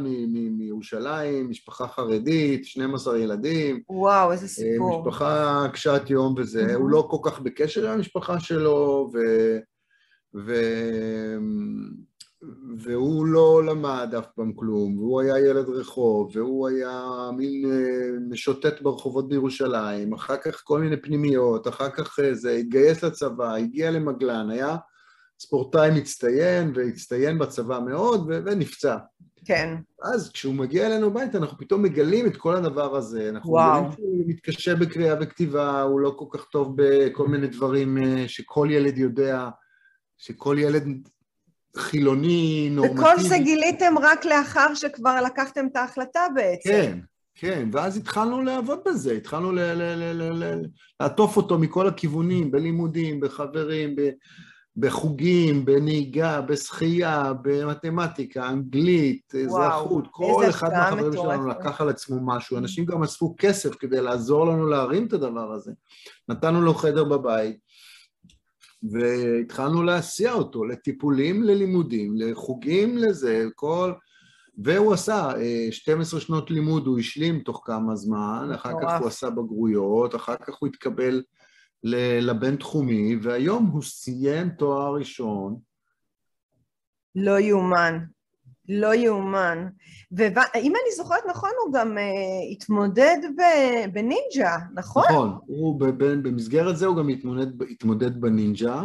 מירושלים, 0.58 1.50
משפחה 1.50 1.88
חרדית, 1.88 2.64
12 2.64 3.18
ילדים. 3.18 3.80
וואו, 3.88 4.32
איזה 4.32 4.48
סיפור. 4.48 5.00
משפחה 5.00 5.66
קשת 5.72 6.02
יום 6.08 6.34
וזה. 6.38 6.74
הוא 6.74 6.90
לא 6.90 7.06
כל 7.10 7.30
כך 7.30 7.40
בקשר 7.40 7.86
עם 7.88 7.94
המשפחה 7.94 8.40
שלו, 8.40 9.10
ו... 9.14 9.18
ו... 10.34 10.54
והוא 12.78 13.26
לא 13.26 13.62
למד 13.66 14.14
אף 14.18 14.26
פעם 14.34 14.52
כלום, 14.52 14.98
והוא 14.98 15.20
היה 15.20 15.38
ילד 15.38 15.68
רחוב, 15.68 16.30
והוא 16.36 16.68
היה 16.68 17.02
מין 17.36 17.70
אה, 17.72 18.18
משוטט 18.30 18.82
ברחובות 18.82 19.28
בירושלים, 19.28 20.12
אחר 20.12 20.36
כך 20.36 20.62
כל 20.64 20.80
מיני 20.80 20.96
פנימיות, 20.96 21.68
אחר 21.68 21.90
כך 21.90 22.18
אה, 22.18 22.34
זה, 22.34 22.50
התגייס 22.50 23.04
לצבא, 23.04 23.54
הגיע 23.54 23.90
למגלן, 23.90 24.50
היה 24.50 24.76
ספורטאי 25.40 25.90
מצטיין, 25.90 26.72
והצטיין 26.74 27.38
בצבא 27.38 27.78
מאוד, 27.78 28.30
ונפצע. 28.46 28.96
כן. 29.44 29.76
אז 30.02 30.30
כשהוא 30.32 30.54
מגיע 30.54 30.86
אלינו 30.86 31.06
הביתה, 31.06 31.38
אנחנו 31.38 31.58
פתאום 31.58 31.82
מגלים 31.82 32.26
את 32.26 32.36
כל 32.36 32.56
הדבר 32.56 32.96
הזה. 32.96 33.28
אנחנו 33.28 33.50
וואו. 33.50 33.82
מגלים 33.82 33.92
שהוא 33.92 34.24
מתקשה 34.26 34.74
בקריאה 34.74 35.14
וכתיבה, 35.20 35.82
הוא 35.82 36.00
לא 36.00 36.14
כל 36.18 36.38
כך 36.38 36.44
טוב 36.44 36.74
בכל 36.76 37.28
מיני 37.28 37.46
דברים 37.46 37.98
אה, 37.98 38.24
שכל 38.28 38.68
ילד 38.70 38.98
יודע. 38.98 39.48
שכל 40.24 40.56
ילד 40.58 41.08
חילוני, 41.76 42.68
נורמטיבי... 42.70 43.00
וכל 43.00 43.20
זה 43.20 43.38
גיליתם 43.38 43.94
רק 44.02 44.24
לאחר 44.24 44.74
שכבר 44.74 45.20
לקחתם 45.20 45.66
את 45.72 45.76
ההחלטה 45.76 46.20
בעצם. 46.34 46.70
כן, 46.70 46.98
כן, 47.34 47.68
ואז 47.72 47.96
התחלנו 47.96 48.42
לעבוד 48.42 48.78
בזה, 48.86 49.12
התחלנו 49.12 49.52
ל- 49.52 49.60
ל- 49.60 49.94
ל- 50.22 50.44
ל- 50.44 50.64
לעטוף 51.00 51.36
אותו 51.36 51.58
מכל 51.58 51.88
הכיוונים, 51.88 52.50
בלימודים, 52.50 53.20
בחברים, 53.20 53.96
ב- 53.96 54.10
בחוגים, 54.76 55.64
בנהיגה, 55.64 56.40
בשחייה, 56.40 57.32
במתמטיקה, 57.42 58.48
אנגלית, 58.48 59.34
אזרחות, 59.44 60.04
כל 60.10 60.44
אחד 60.48 60.68
מהחברים 60.72 61.12
שלנו 61.12 61.48
לקח 61.48 61.80
על 61.80 61.88
עצמו 61.88 62.16
משהו. 62.26 62.58
אנשים 62.58 62.84
גם 62.84 63.02
אספו 63.02 63.34
כסף 63.38 63.74
כדי 63.74 64.00
לעזור 64.00 64.46
לנו 64.46 64.66
להרים 64.66 65.06
את 65.06 65.12
הדבר 65.12 65.52
הזה. 65.52 65.72
נתנו 66.28 66.60
לו 66.62 66.74
חדר 66.74 67.04
בבית, 67.04 67.56
והתחלנו 68.90 69.82
להסיע 69.82 70.32
אותו 70.32 70.64
לטיפולים, 70.64 71.42
ללימודים, 71.42 72.14
לחוגים, 72.16 72.98
לזה, 72.98 73.46
כל... 73.54 73.92
והוא 74.58 74.94
עשה 74.94 75.32
12 75.70 76.20
אה, 76.20 76.24
שנות 76.24 76.50
לימוד, 76.50 76.86
הוא 76.86 76.98
השלים 76.98 77.40
תוך 77.40 77.62
כמה 77.64 77.96
זמן, 77.96 78.50
אחר 78.54 78.72
כך 78.82 79.00
הוא 79.00 79.08
עשה 79.08 79.30
בגרויות, 79.30 80.14
אחר 80.14 80.36
כך 80.36 80.54
הוא 80.58 80.66
התקבל 80.66 81.22
לבינתחומי, 82.20 83.16
והיום 83.22 83.66
הוא 83.66 83.82
סיים 83.82 84.48
תואר 84.48 84.94
ראשון. 84.94 85.56
לא 87.14 87.40
יאומן. 87.40 87.98
לא 88.68 88.94
יאומן. 88.94 89.66
ואם 90.12 90.42
אני 90.54 90.94
זוכרת 90.96 91.22
נכון, 91.28 91.50
הוא 91.64 91.74
גם 91.74 91.98
uh, 91.98 92.52
התמודד 92.52 93.16
בנינג'ה, 93.92 94.56
נכון? 94.74 95.04
נכון, 95.10 95.38
הוא 95.46 95.80
במסגרת 96.22 96.76
זה 96.76 96.86
הוא 96.86 96.96
גם 96.96 97.08
התמודד, 97.08 97.62
התמודד 97.70 98.20
בנינג'ה, 98.20 98.82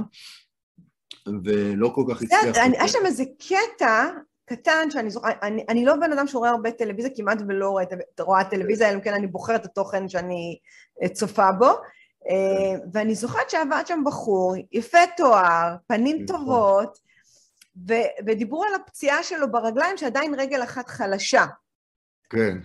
ולא 1.43 1.91
כל 1.95 2.03
כך 2.09 2.21
הצליח. 2.21 2.57
היה 2.57 2.87
שם 2.87 3.05
איזה 3.05 3.23
קטע, 3.39 4.09
קטן 4.45 4.91
שאני 4.91 5.09
זוכרת, 5.09 5.35
אני, 5.43 5.65
אני 5.69 5.85
לא 5.85 5.95
בן 5.95 6.11
אדם 6.11 6.27
שרואה 6.27 6.49
הרבה 6.49 6.71
טלוויזיה, 6.71 7.11
כמעט 7.15 7.37
ולא 7.47 7.69
רואה, 7.69 7.83
רואה 8.19 8.43
טלוויזיה, 8.43 8.89
אלא 8.89 8.95
אם 8.95 9.01
כן 9.01 9.13
אני 9.13 9.27
בוחרת 9.27 9.61
את 9.61 9.65
התוכן 9.65 10.09
שאני 10.09 10.57
צופה 11.13 11.51
בו, 11.51 11.69
ואני 12.93 13.15
זוכרת 13.15 13.49
שעבד 13.49 13.83
שם 13.85 14.03
בחור, 14.05 14.55
יפה 14.71 14.97
תואר, 15.17 15.75
פנים 15.87 16.23
נכון. 16.23 16.37
טובות, 16.37 16.97
ו, 17.75 17.93
ודיברו 18.25 18.63
על 18.63 18.75
הפציעה 18.75 19.23
שלו 19.23 19.51
ברגליים 19.51 19.97
שעדיין 19.97 20.35
רגל 20.39 20.63
אחת 20.63 20.89
חלשה. 20.89 21.45
כן. 22.29 22.57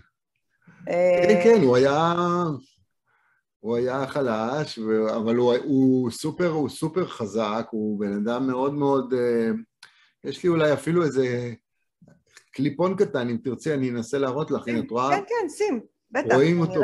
כן, 0.87 1.41
כן, 1.45 1.61
הוא 1.63 1.77
היה... 1.77 2.15
הוא 3.61 3.77
היה 3.77 4.07
חלש, 4.07 4.79
אבל 5.17 5.37
הוא, 5.37 5.55
הוא, 5.65 6.11
סופר, 6.11 6.49
הוא 6.49 6.69
סופר 6.69 7.07
חזק, 7.07 7.67
הוא 7.71 8.01
בן 8.01 8.13
אדם 8.13 8.47
מאוד 8.47 8.75
מאוד... 8.75 9.15
יש 10.25 10.43
לי 10.45 10.49
אולי 10.49 10.73
אפילו 10.73 11.05
איזה 11.05 11.53
קליפון 12.51 12.97
קטן, 12.97 13.29
אם 13.29 13.37
תרצי, 13.45 13.75
אני 13.75 13.91
אנסה 13.91 14.19
להראות 14.19 14.51
לך, 14.51 14.69
הנה, 14.69 14.81
את 14.81 14.91
רואה? 14.91 15.11
כן, 15.11 15.23
כן, 15.29 15.49
שים, 15.49 15.81
בטח, 16.11 16.35
רואים 16.35 16.61
אותו. 16.61 16.81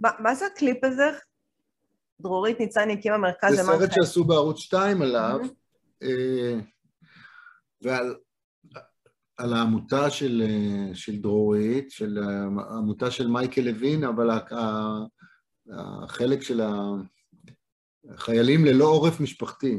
מה, 0.00 0.10
מה 0.18 0.34
זה 0.34 0.46
הקליפ 0.46 0.84
הזה? 0.84 1.10
דרורית 2.20 2.60
ניצני 2.60 2.92
הקימה 2.92 3.18
מרכז 3.18 3.58
למערכת. 3.58 3.80
זה 3.80 3.86
סרט 3.86 3.92
שעשו 3.92 4.24
בערוץ 4.24 4.58
2 4.58 5.02
עליו, 5.02 5.40
אה, 6.02 6.58
ועל 7.82 8.14
על 9.36 9.52
העמותה 9.52 10.10
של, 10.10 10.42
אה, 10.46 10.94
של 10.94 11.16
דרורית, 11.16 11.90
של 11.90 12.18
העמותה 12.68 13.10
של 13.10 13.26
מייקל 13.26 13.60
לוין, 13.60 14.04
אבל 14.04 14.30
החלק 15.70 16.42
של 16.42 16.60
החיילים 18.10 18.64
ללא 18.64 18.84
עורף 18.84 19.20
משפחתי. 19.20 19.78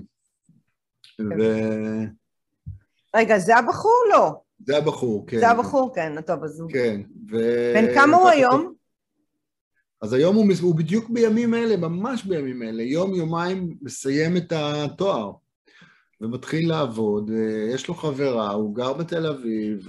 ו... 1.20 1.44
רגע, 3.16 3.40
זה 3.40 3.58
הבחור? 3.58 4.04
לא. 4.12 4.32
זה 4.66 4.78
הבחור, 4.78 5.28
כן. 5.28 5.40
זה 5.40 5.50
הבחור, 5.50 5.96
כן, 5.96 6.22
טוב, 6.22 6.44
אז 6.44 6.60
הוא... 6.60 6.70
כן, 6.72 7.02
ו... 7.32 7.38
בן 7.76 7.94
כמה 7.94 8.18
הוא 8.18 8.30
היום? 8.30 8.75
אז 10.06 10.14
היום 10.14 10.36
הוא, 10.36 10.46
הוא 10.62 10.76
בדיוק 10.76 11.10
בימים 11.10 11.54
אלה, 11.54 11.78
ממש 11.78 12.24
בימים 12.24 12.64
אלה, 12.64 12.84
יום-יומיים 12.84 13.76
מסיים 13.82 14.38
את 14.38 14.54
התואר. 14.56 15.32
ומתחיל 16.22 16.70
לעבוד, 16.70 17.32
יש 17.74 17.88
לו 17.88 17.96
חברה, 17.96 18.52
הוא 18.52 18.76
גר 18.76 18.94
בתל 18.94 19.28
אביב, 19.28 19.88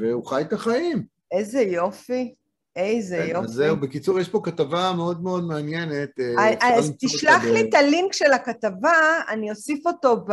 והוא 0.00 0.26
חי 0.26 0.40
את 0.40 0.52
החיים. 0.52 1.02
איזה 1.32 1.60
יופי, 1.60 2.34
איזה 2.76 3.16
כן, 3.16 3.28
יופי. 3.28 3.44
אז 3.44 3.50
זהו, 3.50 3.76
בקיצור, 3.76 4.20
יש 4.20 4.28
פה 4.28 4.40
כתבה 4.44 4.92
מאוד 4.96 5.22
מאוד 5.22 5.44
מעניינת. 5.44 6.20
אה, 6.38 6.76
אז 6.76 6.92
תשלח 6.98 7.44
לי 7.44 7.60
את 7.68 7.74
הלינק 7.74 8.12
של 8.12 8.32
הכתבה, 8.32 9.20
אני 9.28 9.50
אוסיף 9.50 9.86
אותו 9.86 10.16
ב... 10.16 10.32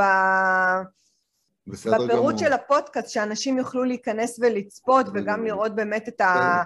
בפירוט 1.68 2.38
של 2.38 2.54
הפודקאסט, 2.54 3.10
שאנשים 3.10 3.58
יוכלו 3.58 3.84
להיכנס 3.84 4.40
ולצפות, 4.40 5.06
וגם 5.14 5.46
לראות 5.46 5.76
באמת 5.76 6.08
את 6.08 6.22
ה... 6.22 6.64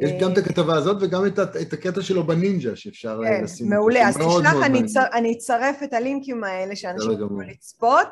יש 0.00 0.10
גם 0.20 0.32
את 0.32 0.38
הכתבה 0.38 0.76
הזאת 0.76 0.96
וגם 1.00 1.26
את, 1.26 1.38
את 1.38 1.72
הקטע 1.72 2.02
שלו 2.02 2.26
בנינג'ה 2.26 2.76
שאפשר 2.76 3.20
כן, 3.24 3.44
לשים. 3.44 3.66
כן, 3.66 3.74
מעולה. 3.74 4.08
אז 4.08 4.16
תשלח, 4.16 4.54
אני, 4.64 4.86
צר, 4.86 5.04
אני 5.12 5.32
אצרף 5.32 5.82
את 5.82 5.92
הלינקים 5.92 6.44
האלה 6.44 6.76
שאנשים 6.76 7.10
יוכלו 7.10 7.40
לצפות. 7.40 8.08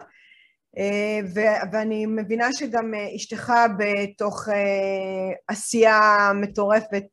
אה, 0.78 1.20
ו- 1.34 1.72
ואני 1.72 2.06
מבינה 2.06 2.52
שגם 2.52 2.94
אה, 2.94 3.16
אשתך 3.16 3.52
בתוך 3.78 4.48
אה, 4.48 5.34
עשייה 5.48 6.30
מטורפת, 6.34 7.04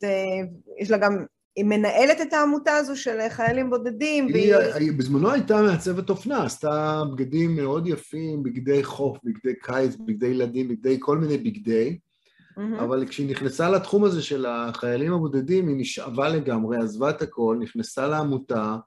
יש 0.80 0.92
לה 0.92 0.98
גם, 0.98 1.26
היא 1.56 1.66
מנהלת 1.66 2.22
את 2.22 2.34
העמותה 2.34 2.76
הזו 2.76 2.96
של 2.96 3.20
חיילים 3.30 3.70
בודדים. 3.70 4.28
היא, 4.28 4.56
והיא... 4.56 4.74
היא 4.74 4.92
בזמנו 4.98 5.32
הייתה 5.32 5.62
מעצבת 5.62 6.10
אופנה, 6.10 6.44
עשתה 6.44 7.02
בגדים 7.14 7.56
מאוד 7.56 7.88
יפים, 7.88 8.44
בגדי 8.44 8.84
חוף, 8.84 9.18
בגדי 9.24 9.54
קיץ, 9.62 9.96
בגדי 9.96 10.28
ילדים, 10.28 10.68
בגדי 10.68 10.98
כל 11.00 11.18
מיני 11.18 11.38
בגדי. 11.38 11.98
Mm-hmm. 12.58 12.84
אבל 12.84 13.08
כשהיא 13.08 13.30
נכנסה 13.30 13.70
לתחום 13.70 14.04
הזה 14.04 14.22
של 14.22 14.46
החיילים 14.46 15.14
הבודדים, 15.14 15.68
היא 15.68 15.76
נשאבה 15.78 16.30
לגמרי, 16.30 16.78
עזבה 16.78 17.10
את 17.10 17.22
הכל, 17.22 17.58
נכנסה 17.60 18.08
לעמותה, 18.08 18.78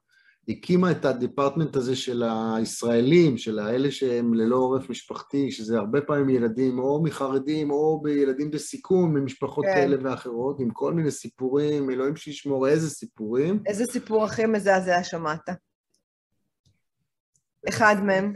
הקימה 0.48 0.90
את 0.90 1.04
הדיפרטמנט 1.04 1.76
הזה 1.76 1.96
של 1.96 2.22
הישראלים, 2.56 3.38
של 3.38 3.58
האלה 3.58 3.90
שהם 3.90 4.34
ללא 4.34 4.56
עורף 4.56 4.90
משפחתי, 4.90 5.50
שזה 5.50 5.78
הרבה 5.78 6.00
פעמים 6.00 6.28
ילדים 6.28 6.78
או 6.78 7.02
מחרדים 7.02 7.70
או 7.70 8.00
בילדים 8.02 8.50
בסיכון, 8.50 9.14
ממשפחות 9.14 9.64
כן. 9.64 9.74
כאלה 9.74 9.96
ואחרות, 10.02 10.60
עם 10.60 10.70
כל 10.70 10.94
מיני 10.94 11.10
סיפורים, 11.10 11.90
אלוהים 11.90 12.16
שישמור 12.16 12.68
איזה 12.68 12.90
סיפורים. 12.90 13.62
איזה 13.66 13.84
סיפור 13.84 14.24
הכי 14.24 14.46
מזעזע 14.46 15.02
שמעת? 15.02 15.48
אחד 17.68 17.96
מהם. 18.04 18.32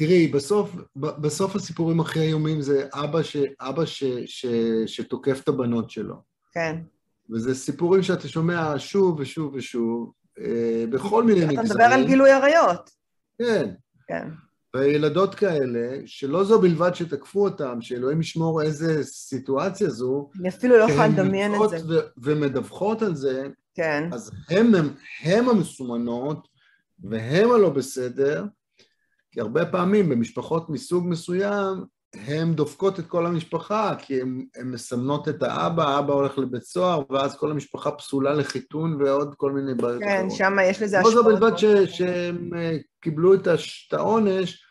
תראי, 0.00 0.28
בסוף, 0.28 0.76
בסוף 0.96 1.56
הסיפורים 1.56 2.00
הכי 2.00 2.20
איומים 2.20 2.60
זה 2.60 2.88
אבא, 2.94 3.22
ש, 3.22 3.36
אבא 3.60 3.84
ש, 3.84 4.04
ש, 4.26 4.46
שתוקף 4.86 5.40
את 5.42 5.48
הבנות 5.48 5.90
שלו. 5.90 6.14
כן. 6.52 6.76
וזה 7.30 7.54
סיפורים 7.54 8.02
שאתה 8.02 8.28
שומע 8.28 8.74
שוב 8.78 9.20
ושוב 9.20 9.54
ושוב, 9.54 10.12
אה, 10.38 10.84
בכל 10.90 11.24
מיני 11.24 11.40
מגזרים. 11.40 11.60
אתה 11.60 11.74
מדבר 11.74 11.84
על 11.84 12.06
גילוי 12.06 12.30
עריות. 12.30 12.90
כן. 13.38 13.70
כן. 14.08 14.28
וילדות 14.76 15.34
כאלה, 15.34 16.00
שלא 16.06 16.44
זו 16.44 16.60
בלבד 16.60 16.94
שתקפו 16.94 17.44
אותם, 17.44 17.78
שאלוהים 17.80 18.20
ישמור 18.20 18.62
איזה 18.62 19.04
סיטואציה 19.04 19.90
זו, 19.90 20.30
אני 20.40 20.48
אפילו 20.48 20.78
לא 20.78 20.84
יכולה 20.84 21.08
לדמיין 21.08 21.52
את 21.54 21.70
זה. 21.70 21.76
ו- 21.88 22.00
ומדווחות 22.16 23.02
על 23.02 23.14
זה, 23.14 23.46
כן. 23.74 24.08
אז 24.12 24.30
הם, 24.48 24.74
הם, 24.74 24.88
הם 25.22 25.48
המסומנות, 25.48 26.48
והם 27.04 27.52
הלא 27.52 27.70
בסדר, 27.70 28.44
כי 29.32 29.40
הרבה 29.40 29.66
פעמים 29.66 30.08
במשפחות 30.08 30.70
מסוג 30.70 31.06
מסוים, 31.08 31.84
הן 32.14 32.54
דופקות 32.54 33.00
את 33.00 33.06
כל 33.06 33.26
המשפחה, 33.26 33.94
כי 33.98 34.20
הן 34.20 34.46
מסמנות 34.64 35.28
את 35.28 35.42
האבא, 35.42 35.88
האבא 35.88 36.12
הולך 36.12 36.38
לבית 36.38 36.62
סוהר, 36.62 37.02
ואז 37.10 37.36
כל 37.36 37.50
המשפחה 37.50 37.90
פסולה 37.90 38.34
לחיתון 38.34 39.02
ועוד 39.02 39.34
כל 39.36 39.52
מיני 39.52 39.74
בעיות 39.74 40.02
כן. 40.02 40.22
כן, 40.22 40.30
שם 40.30 40.56
יש 40.64 40.82
לזה 40.82 40.98
השפעות. 40.98 41.14
לא 41.14 41.22
זו 41.22 41.28
בלבד 41.28 41.56
שהם 41.86 42.50
אה, 42.56 42.76
קיבלו 43.00 43.34
את 43.34 43.48
העונש, 43.92 44.64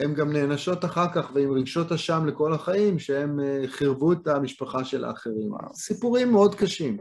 הן 0.00 0.14
גם 0.14 0.32
נענשות 0.32 0.84
אחר 0.84 1.06
כך 1.14 1.30
ועם 1.34 1.52
רגשות 1.52 1.92
אשם 1.92 2.26
לכל 2.26 2.52
החיים, 2.52 2.98
שהם 2.98 3.40
אה, 3.40 3.62
חירבו 3.66 4.12
את 4.12 4.26
המשפחה 4.26 4.84
של 4.84 5.04
האחרים. 5.04 5.50
סיפורים 5.74 6.32
מאוד 6.32 6.54
קשים. 6.54 6.96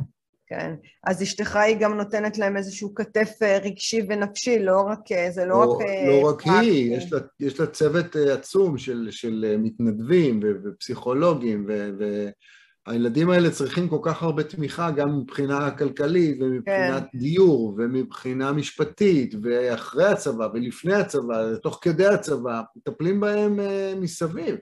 כן, 0.48 0.74
אז 1.04 1.24
אשתך 1.24 1.56
היא 1.56 1.78
גם 1.80 1.98
נותנת 1.98 2.38
להם 2.38 2.58
איזשהו 2.58 2.96
כתף 2.96 3.30
אה, 3.42 3.58
רגשי 3.58 4.02
ונפשי, 4.10 4.60
לא 4.60 4.82
רק, 4.82 5.12
אה, 5.12 5.32
זה 5.32 5.46
לא, 5.46 5.50
לא 5.50 5.72
רק... 5.72 5.82
אה, 5.82 6.08
לא 6.08 6.30
רק 6.30 6.42
היא, 6.46 6.98
יש 6.98 7.14
לה, 7.14 7.20
יש 7.40 7.60
לה 7.60 7.68
צוות 7.68 8.16
עצום 8.16 8.78
של, 8.78 9.08
של 9.12 9.56
מתנדבים 9.60 10.40
ופסיכולוגים, 10.44 11.66
ו, 11.68 11.90
והילדים 12.88 13.30
האלה 13.30 13.52
צריכים 13.52 13.90
כל 13.90 14.00
כך 14.02 14.24
הרבה 14.24 14.44
תמיכה, 14.44 14.92
גם 14.92 15.20
מבחינה 15.20 15.72
כלכלית 15.72 16.38
ומבחינת 16.42 17.04
כן. 17.12 17.18
דיור 17.18 17.76
ומבחינה 17.78 18.52
משפטית, 18.52 19.36
ואחרי 19.44 20.06
הצבא 20.06 20.48
ולפני 20.54 20.94
הצבא, 20.94 21.56
תוך 21.64 21.80
כדי 21.82 22.08
הצבא, 22.08 22.62
מטפלים 22.76 23.20
בהם 23.20 23.60
מסביב. 24.02 24.56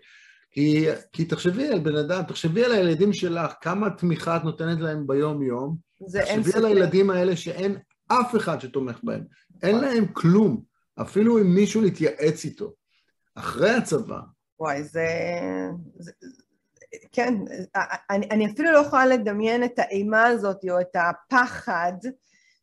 כי, 0.54 0.88
כי 1.12 1.26
תחשבי 1.26 1.68
על 1.68 1.80
בן 1.80 1.96
אדם, 1.96 2.24
תחשבי 2.24 2.66
על 2.66 2.72
הילדים 2.72 3.14
שלך, 3.14 3.54
כמה 3.62 3.90
תמיכה 3.90 4.38
את 4.38 4.44
נותנת 4.44 4.80
להם 4.80 5.08
ביום-יום. 5.08 5.78
זה 6.08 6.22
אין 6.22 6.44
ספק. 6.44 6.52
תחשבי 6.52 6.66
על 6.66 6.66
הילדים 6.66 7.10
האלה 7.10 7.36
שאין 7.36 7.78
אף 8.08 8.36
אחד 8.36 8.62
שתומך 8.62 9.00
בהם. 9.04 9.24
אין 9.64 9.80
להם 9.80 10.06
כלום, 10.08 10.62
אפילו 11.02 11.38
עם 11.38 11.56
מישהו 11.56 11.82
להתייעץ 11.82 12.46
איתו. 12.46 12.74
אחרי 13.36 13.70
הצבא. 13.70 14.20
וואי, 14.60 14.84
זה... 14.84 15.08
זה... 16.00 16.12
כן, 17.12 17.34
אני, 18.10 18.28
אני 18.32 18.52
אפילו 18.52 18.72
לא 18.72 18.78
יכולה 18.78 19.06
לדמיין 19.06 19.64
את 19.64 19.80
האימה 19.80 20.24
הזאת 20.24 20.60
או 20.70 20.82
את 20.82 20.96
הפחד 20.96 21.94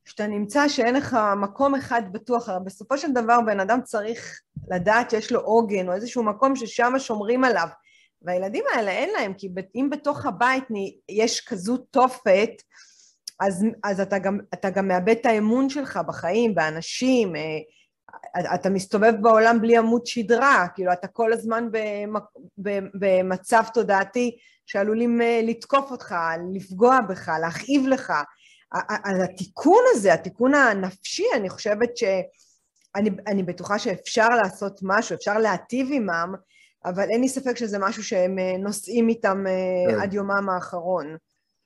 שאתה 0.05 0.27
נמצא 0.27 0.69
שאין 0.69 0.95
לך 0.95 1.17
מקום 1.37 1.75
אחד 1.75 2.03
בטוח, 2.13 2.49
הרי 2.49 2.65
בסופו 2.65 2.99
של 2.99 3.13
דבר 3.13 3.41
בן 3.47 3.61
אדם 3.61 3.81
צריך 3.85 4.41
לדעת 4.71 5.11
שיש 5.11 5.33
לו 5.33 5.41
עוגן 5.41 5.89
או 5.89 5.95
איזשהו 5.95 6.23
מקום 6.23 6.57
ששם 6.57 6.93
שומרים 6.99 7.45
עליו. 7.45 7.69
והילדים 8.23 8.65
האלה 8.75 8.91
אין 8.91 9.11
להם, 9.11 9.35
כי 9.35 9.49
אם 9.75 9.89
בתוך 9.91 10.27
הבית 10.27 10.65
יש 11.09 11.41
כזו 11.41 11.77
תופת, 11.77 12.51
אז, 13.41 13.65
אז 13.85 14.01
אתה, 14.01 14.19
גם, 14.19 14.39
אתה 14.55 14.71
גם 14.71 14.89
מאבד 14.89 15.17
את 15.21 15.27
האמון 15.27 15.69
שלך 15.69 16.01
בחיים, 16.07 16.55
באנשים, 16.55 17.37
אה, 17.37 18.55
אתה 18.55 18.71
מסתובב 18.71 19.13
בעולם 19.21 19.61
בלי 19.61 19.77
עמוד 19.77 20.07
שדרה, 20.07 20.67
כאילו 20.75 20.93
אתה 20.93 21.09
כל 21.09 21.33
הזמן 21.33 21.69
במצב 22.95 23.63
תודעתי 23.75 24.37
שעלולים 24.67 25.23
אה, 25.23 25.41
לתקוף 25.45 25.91
אותך, 25.91 26.15
לפגוע 26.55 27.01
בך, 27.09 27.31
להכאיב 27.41 27.87
לך. 27.87 28.13
אז 28.72 29.20
התיקון 29.24 29.83
הזה, 29.90 30.14
התיקון 30.14 30.54
הנפשי, 30.54 31.24
אני 31.35 31.48
חושבת 31.48 31.96
ש... 31.96 32.04
אני, 32.96 33.11
אני 33.26 33.42
בטוחה 33.42 33.78
שאפשר 33.78 34.28
לעשות 34.28 34.80
משהו, 34.83 35.16
אפשר 35.16 35.38
להטיב 35.38 35.88
עמם, 35.92 36.35
אבל 36.85 37.11
אין 37.11 37.20
לי 37.20 37.28
ספק 37.28 37.56
שזה 37.56 37.78
משהו 37.78 38.02
שהם 38.02 38.38
אה, 38.38 38.59
נושאים 38.59 39.09
איתם 39.09 39.44
אה, 39.46 39.92
כן. 39.94 40.00
עד 40.00 40.14
יומם 40.14 40.48
האחרון. 40.48 41.16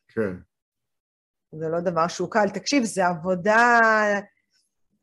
כן. 0.08 0.32
זה 1.52 1.68
לא 1.68 1.80
דבר 1.80 2.08
שהוא 2.08 2.30
קל. 2.30 2.48
תקשיב, 2.48 2.84
זה 2.84 3.06
עבודה... 3.06 3.80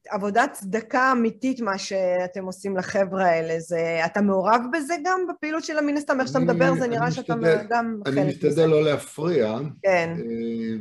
עבודת 0.10 0.50
צדקה 0.54 1.12
אמיתית 1.12 1.60
מה 1.60 1.78
שאתם 1.78 2.46
עושים 2.46 2.78
לחבר'ה 2.78 3.26
האלה, 3.26 3.60
זה, 3.60 4.02
אתה 4.06 4.22
מעורב 4.22 4.62
בזה 4.74 4.94
גם 5.04 5.20
בפעילות 5.30 5.64
של 5.64 5.82
מן 5.82 5.98
הסתם, 5.98 6.20
איך 6.20 6.28
שאתה 6.28 6.40
מדבר 6.40 6.74
זה 6.76 6.88
נראה 6.88 7.12
שאתה 7.12 7.34
גם 7.70 8.02
חלק 8.06 8.14
מזה. 8.14 8.22
אני 8.22 8.30
משתדל 8.30 8.66
לא 8.66 8.84
להפריע, 8.84 9.58
כן. 9.84 10.14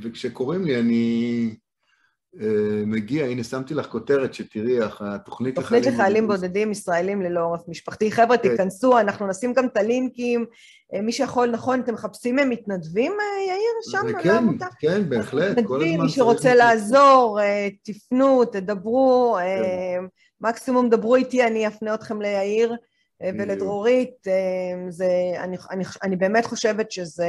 וכשקוראים 0.03 0.65
לי 0.65 0.81
אני 0.81 1.51
אה, 1.51 1.60
מגיע, 2.87 3.25
הנה 3.25 3.45
שמתי 3.45 3.75
לך 3.75 3.87
כותרת 3.87 4.35
שתראי, 4.35 4.79
התוכנית 5.01 5.59
לחיילים... 5.59 5.83
תוכנית 5.83 5.87
לחיילים 5.87 6.27
בודדים 6.27 6.71
ישראלים 6.71 7.23
ללא 7.23 7.45
עורף 7.45 7.69
משפחתי. 7.69 8.13
חבר'ה, 8.13 8.37
כן. 8.37 8.49
תיכנסו, 8.51 8.99
אנחנו 8.99 9.27
נשים 9.27 9.53
גם 9.53 9.67
את 9.67 9.77
הלינקים. 9.77 10.47
אה, 10.95 11.01
מי 11.01 11.13
שיכול, 11.13 11.51
נכון, 11.51 11.81
אתם 11.81 11.95
מחפשים 11.95 12.37
מתנדבים, 12.37 13.13
אה, 13.13 13.43
יאיר, 13.49 13.73
שם? 13.91 14.23
כן, 14.23 14.45
כן, 14.81 15.09
בהחלט. 15.09 15.59
מתנדבים, 15.59 16.01
מי 16.01 16.09
שרוצה 16.09 16.55
לעזור, 16.55 17.39
תפנו, 17.83 18.45
תדברו, 18.45 19.37
כן. 19.41 20.05
מקסימום 20.41 20.91
דברו 20.91 21.17
איתי, 21.17 21.47
אני 21.47 21.67
אפנה 21.67 21.95
אתכם 21.95 22.23
ליאיר 22.23 22.77
ולדרורית. 23.23 24.27
אני 26.03 26.17
באמת 26.17 26.47
חושבת 26.47 26.93
שזה... 26.93 27.27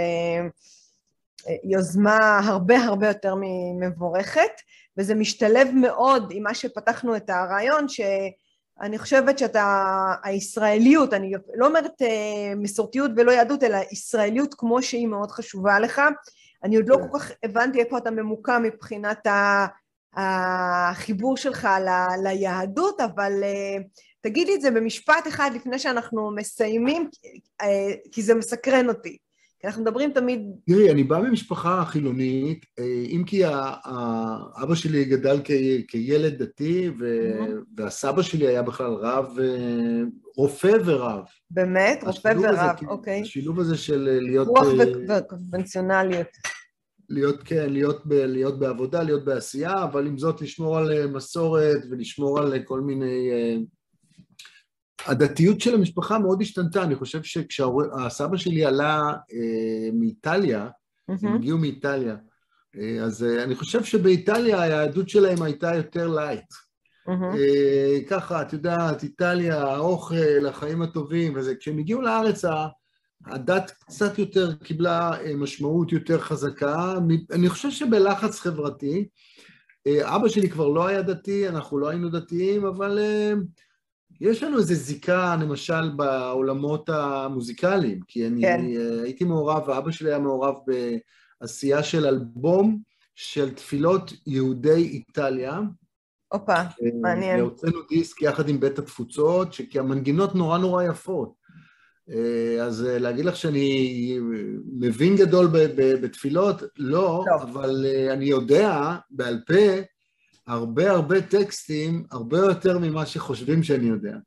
יוזמה 1.64 2.40
הרבה 2.44 2.78
הרבה 2.78 3.08
יותר 3.08 3.36
ממבורכת. 3.40 4.52
וזה 4.97 5.15
משתלב 5.15 5.67
מאוד 5.73 6.32
עם 6.32 6.43
מה 6.43 6.54
שפתחנו 6.54 7.15
את 7.15 7.30
הרעיון, 7.30 7.86
שאני 7.89 8.99
חושבת 8.99 9.39
שאתה, 9.39 10.13
הישראליות, 10.23 11.13
אני 11.13 11.32
לא 11.56 11.67
אומרת 11.67 12.01
אה, 12.01 12.56
מסורתיות 12.56 13.12
ולא 13.17 13.32
יהדות, 13.32 13.63
אלא 13.63 13.77
ישראליות 13.91 14.54
כמו 14.54 14.82
שהיא 14.82 15.08
מאוד 15.08 15.32
חשובה 15.32 15.80
לך. 15.80 16.01
אני 16.63 16.75
עוד 16.75 16.89
לא 16.89 16.97
כל 17.12 17.19
כך 17.19 17.32
הבנתי 17.43 17.80
איפה 17.80 17.97
אתה 17.97 18.12
ממוקם 18.12 18.63
מבחינת 18.63 19.27
החיבור 20.15 21.38
שלך 21.38 21.67
ל, 21.86 21.89
ליהדות, 22.23 23.01
אבל 23.01 23.43
אה, 23.43 23.77
תגיד 24.21 24.47
לי 24.47 24.56
את 24.56 24.62
זה 24.62 24.71
במשפט 24.71 25.27
אחד 25.27 25.51
לפני 25.56 25.80
שאנחנו 25.80 26.32
מסיימים, 26.36 27.10
אה, 27.62 27.93
כי 28.12 28.21
זה 28.21 28.36
מסקרן 28.36 28.89
אותי. 28.89 29.17
כי 29.62 29.67
אנחנו 29.67 29.82
מדברים 29.82 30.12
תמיד... 30.12 30.41
תראי, 30.65 30.91
אני 30.91 31.04
בא 31.04 31.19
ממשפחה 31.19 31.84
חילונית, 31.86 32.65
אה, 32.80 33.06
אם 33.10 33.24
כי 33.26 33.41
אבא 34.63 34.76
שלי 34.76 35.06
גדל 35.06 35.39
כילד 35.88 36.43
דתי, 36.43 36.89
והסבא 37.78 38.21
שלי 38.21 38.47
היה 38.47 38.62
בכלל 38.62 38.93
רב, 38.93 39.39
אה, 39.39 40.02
רופא 40.38 40.78
ורב. 40.86 41.24
באמת? 41.52 42.04
רופא 42.04 42.34
ורב, 42.41 42.76
אוקיי. 42.88 43.21
השילוב 43.21 43.60
הזה 43.60 43.78
של 43.78 44.10
אה, 44.12 44.19
להיות... 44.19 44.47
רוח 44.47 44.67
וקונבנציונליות. 45.10 46.28
להיות, 47.10 47.43
כן, 47.43 47.69
להיות, 47.69 48.06
ב, 48.06 48.13
להיות 48.13 48.60
בעבודה, 48.60 49.04
להיות 49.04 49.26
בעשייה, 49.26 49.84
אבל 49.84 50.08
עם 50.08 50.17
זאת 50.17 50.41
לשמור 50.41 50.78
על 50.78 51.08
מסורת 51.08 51.82
ולשמור 51.89 52.39
על 52.39 52.60
כל 52.65 52.82
מיני 52.82 53.30
הדתיות 55.06 55.62
של 55.62 55.76
המשפחה 55.76 56.20
מאוד 56.20 56.42
השתנתה, 56.42 56.84
אני 56.84 56.96
חושב 56.96 57.24
שכשהסבא 57.24 58.38
שלי 58.38 58.66
עלה 58.66 59.14
אה, 59.34 59.90
מאיטליה, 59.94 60.68
mm-hmm. 60.68 61.28
הם 61.28 61.36
הגיעו 61.36 61.58
מאיטליה, 61.58 62.16
אה, 62.78 63.04
אז 63.04 63.24
אה, 63.24 63.44
אני 63.44 63.56
חושב 63.56 63.84
שבאיטליה 63.84 64.62
היהדות 64.62 65.10
שלהם 65.10 65.42
הייתה 65.42 65.76
יותר 65.76 66.08
לייט. 66.08 66.54
Mm-hmm. 67.08 67.38
אה, 67.38 67.98
ככה, 68.10 68.42
את 68.42 68.54
יודעת, 68.54 69.04
איטליה, 69.04 69.64
האוכל, 69.64 70.46
החיים 70.50 70.82
הטובים 70.82 71.34
וזה, 71.36 71.56
כשהם 71.56 71.78
הגיעו 71.78 72.02
לארץ 72.02 72.46
הדת 73.26 73.72
קצת 73.72 74.20
יותר 74.20 74.56
קיבלה 74.56 75.22
אה, 75.22 75.36
משמעות 75.36 75.92
יותר 75.92 76.20
חזקה, 76.20 76.96
אני 77.32 77.50
חושב 77.50 77.72
שבלחץ 77.72 78.40
חברתי, 78.40 79.08
אה, 79.88 80.16
אבא 80.16 80.28
שלי 80.28 80.50
כבר 80.50 80.68
לא 80.68 80.88
היה 80.88 81.02
דתי, 81.02 81.50
אנחנו 81.50 81.78
לא 81.80 81.90
היינו 81.90 82.10
דתיים, 82.10 82.66
אבל 82.66 83.00
אה, 83.00 83.34
יש 84.21 84.43
לנו 84.43 84.58
איזו 84.58 84.74
זיקה, 84.74 85.36
למשל, 85.41 85.89
בעולמות 85.95 86.89
המוזיקליים, 86.89 88.00
כי 88.08 88.28
אני 88.28 88.41
כן. 88.41 88.65
הייתי 89.04 89.24
מעורב, 89.24 89.67
ואבא 89.67 89.91
שלי 89.91 90.10
היה 90.10 90.19
מעורב 90.19 90.56
בעשייה 91.41 91.84
של 91.84 92.06
אלבום 92.06 92.80
של 93.15 93.54
תפילות 93.54 94.13
יהודי 94.28 94.84
איטליה. 94.84 95.60
הופה, 96.28 96.54
אה, 96.54 96.67
מעניין. 97.02 97.39
והוצאנו 97.39 97.78
דיסק 97.89 98.21
יחד 98.21 98.50
עם 98.50 98.60
בית 98.60 98.80
התפוצות, 98.80 99.56
כי 99.69 99.80
המנגינות 99.80 100.36
נורא 100.36 100.58
נורא 100.58 100.84
יפות. 100.84 101.34
אה, 102.10 102.63
אז 102.63 102.86
אה, 102.86 103.00
להגיד 103.00 103.26
לך 103.26 103.36
שאני 103.36 104.19
מבין 104.80 105.15
גדול 105.15 105.47
בתפילות? 106.02 106.62
לא, 106.78 107.24
לא, 107.28 107.41
אבל 107.41 107.86
אני 108.12 108.26
יודע 108.26 108.95
בעל 109.10 109.39
פה 109.47 109.82
הרבה 110.47 110.91
הרבה 110.91 111.21
טקסטים, 111.21 112.04
הרבה 112.12 112.38
יותר 112.38 112.80
ממה 112.80 113.06
שחושבים 113.06 113.63
שאני 113.63 113.88
יודע. 113.88 114.17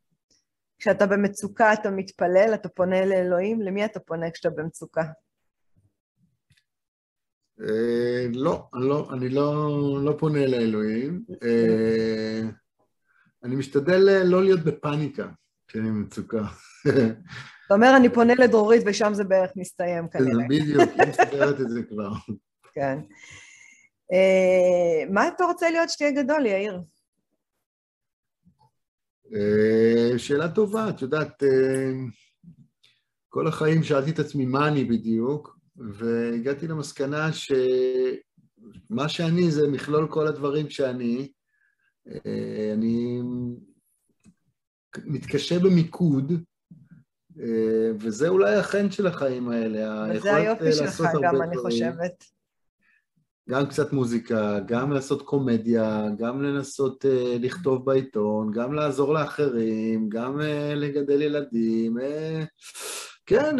כשאתה 0.79 1.07
במצוקה 1.07 1.72
אתה 1.72 1.90
מתפלל, 1.90 2.50
אתה 2.55 2.68
פונה 2.68 3.07
לאלוהים, 3.07 3.62
למי 3.62 3.85
אתה 3.85 4.00
פונה 4.00 4.31
כשאתה 4.31 4.50
במצוקה? 4.50 5.03
אה, 7.61 8.27
לא, 8.35 8.68
אני 8.74 8.88
לא, 8.88 9.09
אני 9.12 9.29
לא, 9.29 9.98
לא 10.05 10.16
פונה 10.18 10.46
לאלוהים. 10.46 11.24
אה, 11.42 12.40
אני 13.44 13.57
משתדל 13.57 14.24
לא 14.24 14.42
להיות 14.42 14.61
בפאניקה 14.61 15.29
כשאני 15.68 15.88
במצוקה. 15.88 16.42
אתה 17.66 17.74
אומר, 17.74 17.96
אני 17.96 18.09
פונה 18.09 18.35
לדרורית 18.35 18.83
ושם 18.87 19.14
זה 19.14 19.24
בערך 19.24 19.50
מסתיים 19.57 20.09
כנראה. 20.09 20.44
בדיוק, 20.48 20.90
היא 20.98 21.09
מסתדרת 21.09 21.61
את 21.61 21.70
זה 21.70 21.83
כבר. 21.83 22.12
כן. 22.74 22.98
אה, 24.12 25.05
מה 25.11 25.29
אתה 25.29 25.45
רוצה 25.45 25.71
להיות 25.71 25.90
שתהיה 25.90 26.11
גדול, 26.11 26.47
יאיר? 26.47 26.81
אה, 29.35 30.19
שאלה 30.19 30.49
טובה, 30.49 30.90
את 30.90 31.03
יודעת, 31.03 31.43
אה, 31.43 31.93
כל 33.29 33.47
החיים 33.47 33.83
שאלתי 33.83 34.11
את 34.11 34.19
עצמי 34.19 34.47
מה 34.47 34.69
אני 34.69 34.85
בדיוק, 34.85 35.59
והגעתי 35.77 36.69
למסקנה 36.69 37.33
שמה 37.33 39.09
שאני 39.09 39.51
זה 39.51 39.69
מכלול 39.69 40.09
כל 40.09 40.27
הדברים 40.27 40.71
שאני. 40.71 41.33
אני 42.75 43.21
מתקשה 45.05 45.59
במיקוד, 45.59 46.33
וזה 48.01 48.29
אולי 48.29 48.55
החן 48.55 48.90
של 48.90 49.07
החיים 49.07 49.49
האלה, 49.49 50.07
וזה 50.14 50.35
היופי 50.35 50.73
שלך 50.73 51.03
גם, 51.23 51.43
אני 51.43 51.57
חושבת. 51.57 52.34
גם 53.51 53.67
קצת 53.67 53.93
מוזיקה, 53.93 54.59
גם 54.67 54.93
לעשות 54.93 55.23
קומדיה, 55.23 56.07
גם 56.19 56.43
לנסות 56.43 57.05
uh, 57.05 57.39
לכתוב 57.39 57.85
בעיתון, 57.85 58.51
גם 58.51 58.73
לעזור 58.73 59.15
לאחרים, 59.15 60.09
גם 60.09 60.41
uh, 60.41 60.75
לגדל 60.75 61.23
ילדים, 61.23 61.99
uh, 61.99 62.47
כן, 63.27 63.57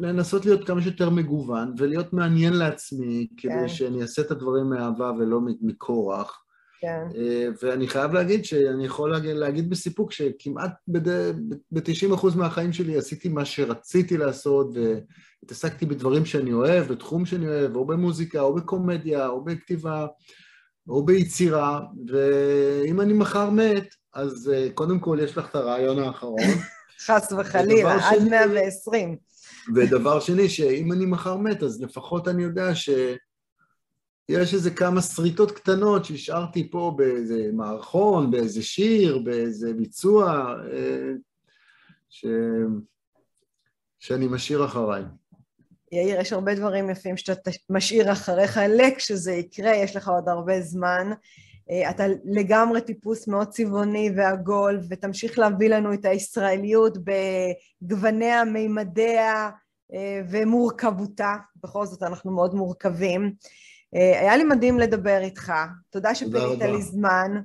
לנסות 0.00 0.46
להיות 0.46 0.66
כמה 0.66 0.82
שיותר 0.82 1.10
מגוון 1.10 1.74
ולהיות 1.78 2.12
מעניין 2.12 2.52
לעצמי, 2.52 3.26
כן. 3.36 3.48
כדי 3.58 3.68
שאני 3.68 4.02
אעשה 4.02 4.22
את 4.22 4.30
הדברים 4.30 4.70
מאהבה 4.70 5.12
ולא 5.18 5.40
מכורח. 5.62 6.42
כן. 6.80 7.04
ואני 7.62 7.88
חייב 7.88 8.12
להגיד 8.12 8.44
שאני 8.44 8.86
יכול 8.86 9.12
להגיד, 9.12 9.36
להגיד 9.36 9.70
בסיפוק 9.70 10.12
שכמעט 10.12 10.72
ב-90% 10.88 12.36
מהחיים 12.36 12.72
שלי 12.72 12.96
עשיתי 12.96 13.28
מה 13.28 13.44
שרציתי 13.44 14.16
לעשות, 14.16 14.76
והתעסקתי 15.46 15.86
בדברים 15.86 16.24
שאני 16.24 16.52
אוהב, 16.52 16.92
בתחום 16.92 17.26
שאני 17.26 17.48
אוהב, 17.48 17.76
או 17.76 17.84
במוזיקה, 17.84 18.40
או 18.40 18.54
בקומדיה, 18.54 19.26
או 19.26 19.44
בכתיבה, 19.44 20.06
או 20.88 21.04
ביצירה, 21.04 21.80
ואם 22.08 23.00
אני 23.00 23.12
מחר 23.12 23.50
מת, 23.50 23.94
אז 24.14 24.52
קודם 24.74 24.98
כל 24.98 25.18
יש 25.22 25.38
לך 25.38 25.50
את 25.50 25.54
הרעיון 25.54 25.98
האחרון. 25.98 26.40
חס 27.06 27.32
וחלילה, 27.32 28.10
עד 28.10 28.22
120. 28.30 29.16
ודבר 29.74 30.20
שני, 30.20 30.48
שאם 30.48 30.92
אני 30.92 31.06
מחר 31.06 31.36
מת, 31.36 31.62
אז 31.62 31.82
לפחות 31.82 32.28
אני 32.28 32.42
יודע 32.42 32.74
ש... 32.74 32.90
יש 34.28 34.54
איזה 34.54 34.70
כמה 34.70 35.02
שריטות 35.02 35.50
קטנות 35.50 36.04
שהשארתי 36.04 36.70
פה 36.70 36.94
באיזה 36.96 37.50
מערכון, 37.52 38.30
באיזה 38.30 38.62
שיר, 38.62 39.18
באיזה 39.18 39.72
ביצוע, 39.74 40.54
אה, 40.72 41.12
ש... 42.08 42.26
שאני 43.98 44.26
משאיר 44.28 44.64
אחריי. 44.64 45.02
יאיר, 45.96 46.20
יש 46.20 46.32
הרבה 46.32 46.54
דברים 46.54 46.90
יפים 46.90 47.16
שאתה 47.16 47.50
משאיר 47.70 48.12
אחריך, 48.12 48.60
לכשזה 48.68 49.32
יקרה, 49.32 49.74
יש 49.74 49.96
לך 49.96 50.08
עוד 50.08 50.28
הרבה 50.28 50.60
זמן. 50.60 51.12
אה, 51.70 51.90
אתה 51.90 52.04
לגמרי 52.24 52.80
טיפוס 52.80 53.28
מאוד 53.28 53.48
צבעוני 53.48 54.10
ועגול, 54.16 54.80
ותמשיך 54.88 55.38
להביא 55.38 55.68
לנו 55.68 55.94
את 55.94 56.04
הישראליות 56.04 56.98
בגווניה, 57.82 58.44
מימדיה 58.44 59.50
אה, 59.94 60.20
ומורכבותה. 60.30 61.34
בכל 61.62 61.86
זאת, 61.86 62.02
אנחנו 62.02 62.32
מאוד 62.32 62.54
מורכבים. 62.54 63.32
אה, 63.94 64.20
היה 64.20 64.36
לי 64.36 64.44
מדהים 64.44 64.78
לדבר 64.78 65.18
איתך, 65.20 65.52
תודה 65.90 66.14
שפינית 66.14 66.62
לי 66.62 66.82
זמן, 66.82 67.40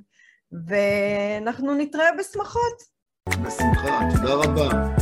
ואנחנו 0.66 1.74
נתראה 1.74 2.08
בשמחות. 2.18 2.82
בשמחה, 3.28 4.00
תודה 4.16 4.34
רבה. 4.34 5.01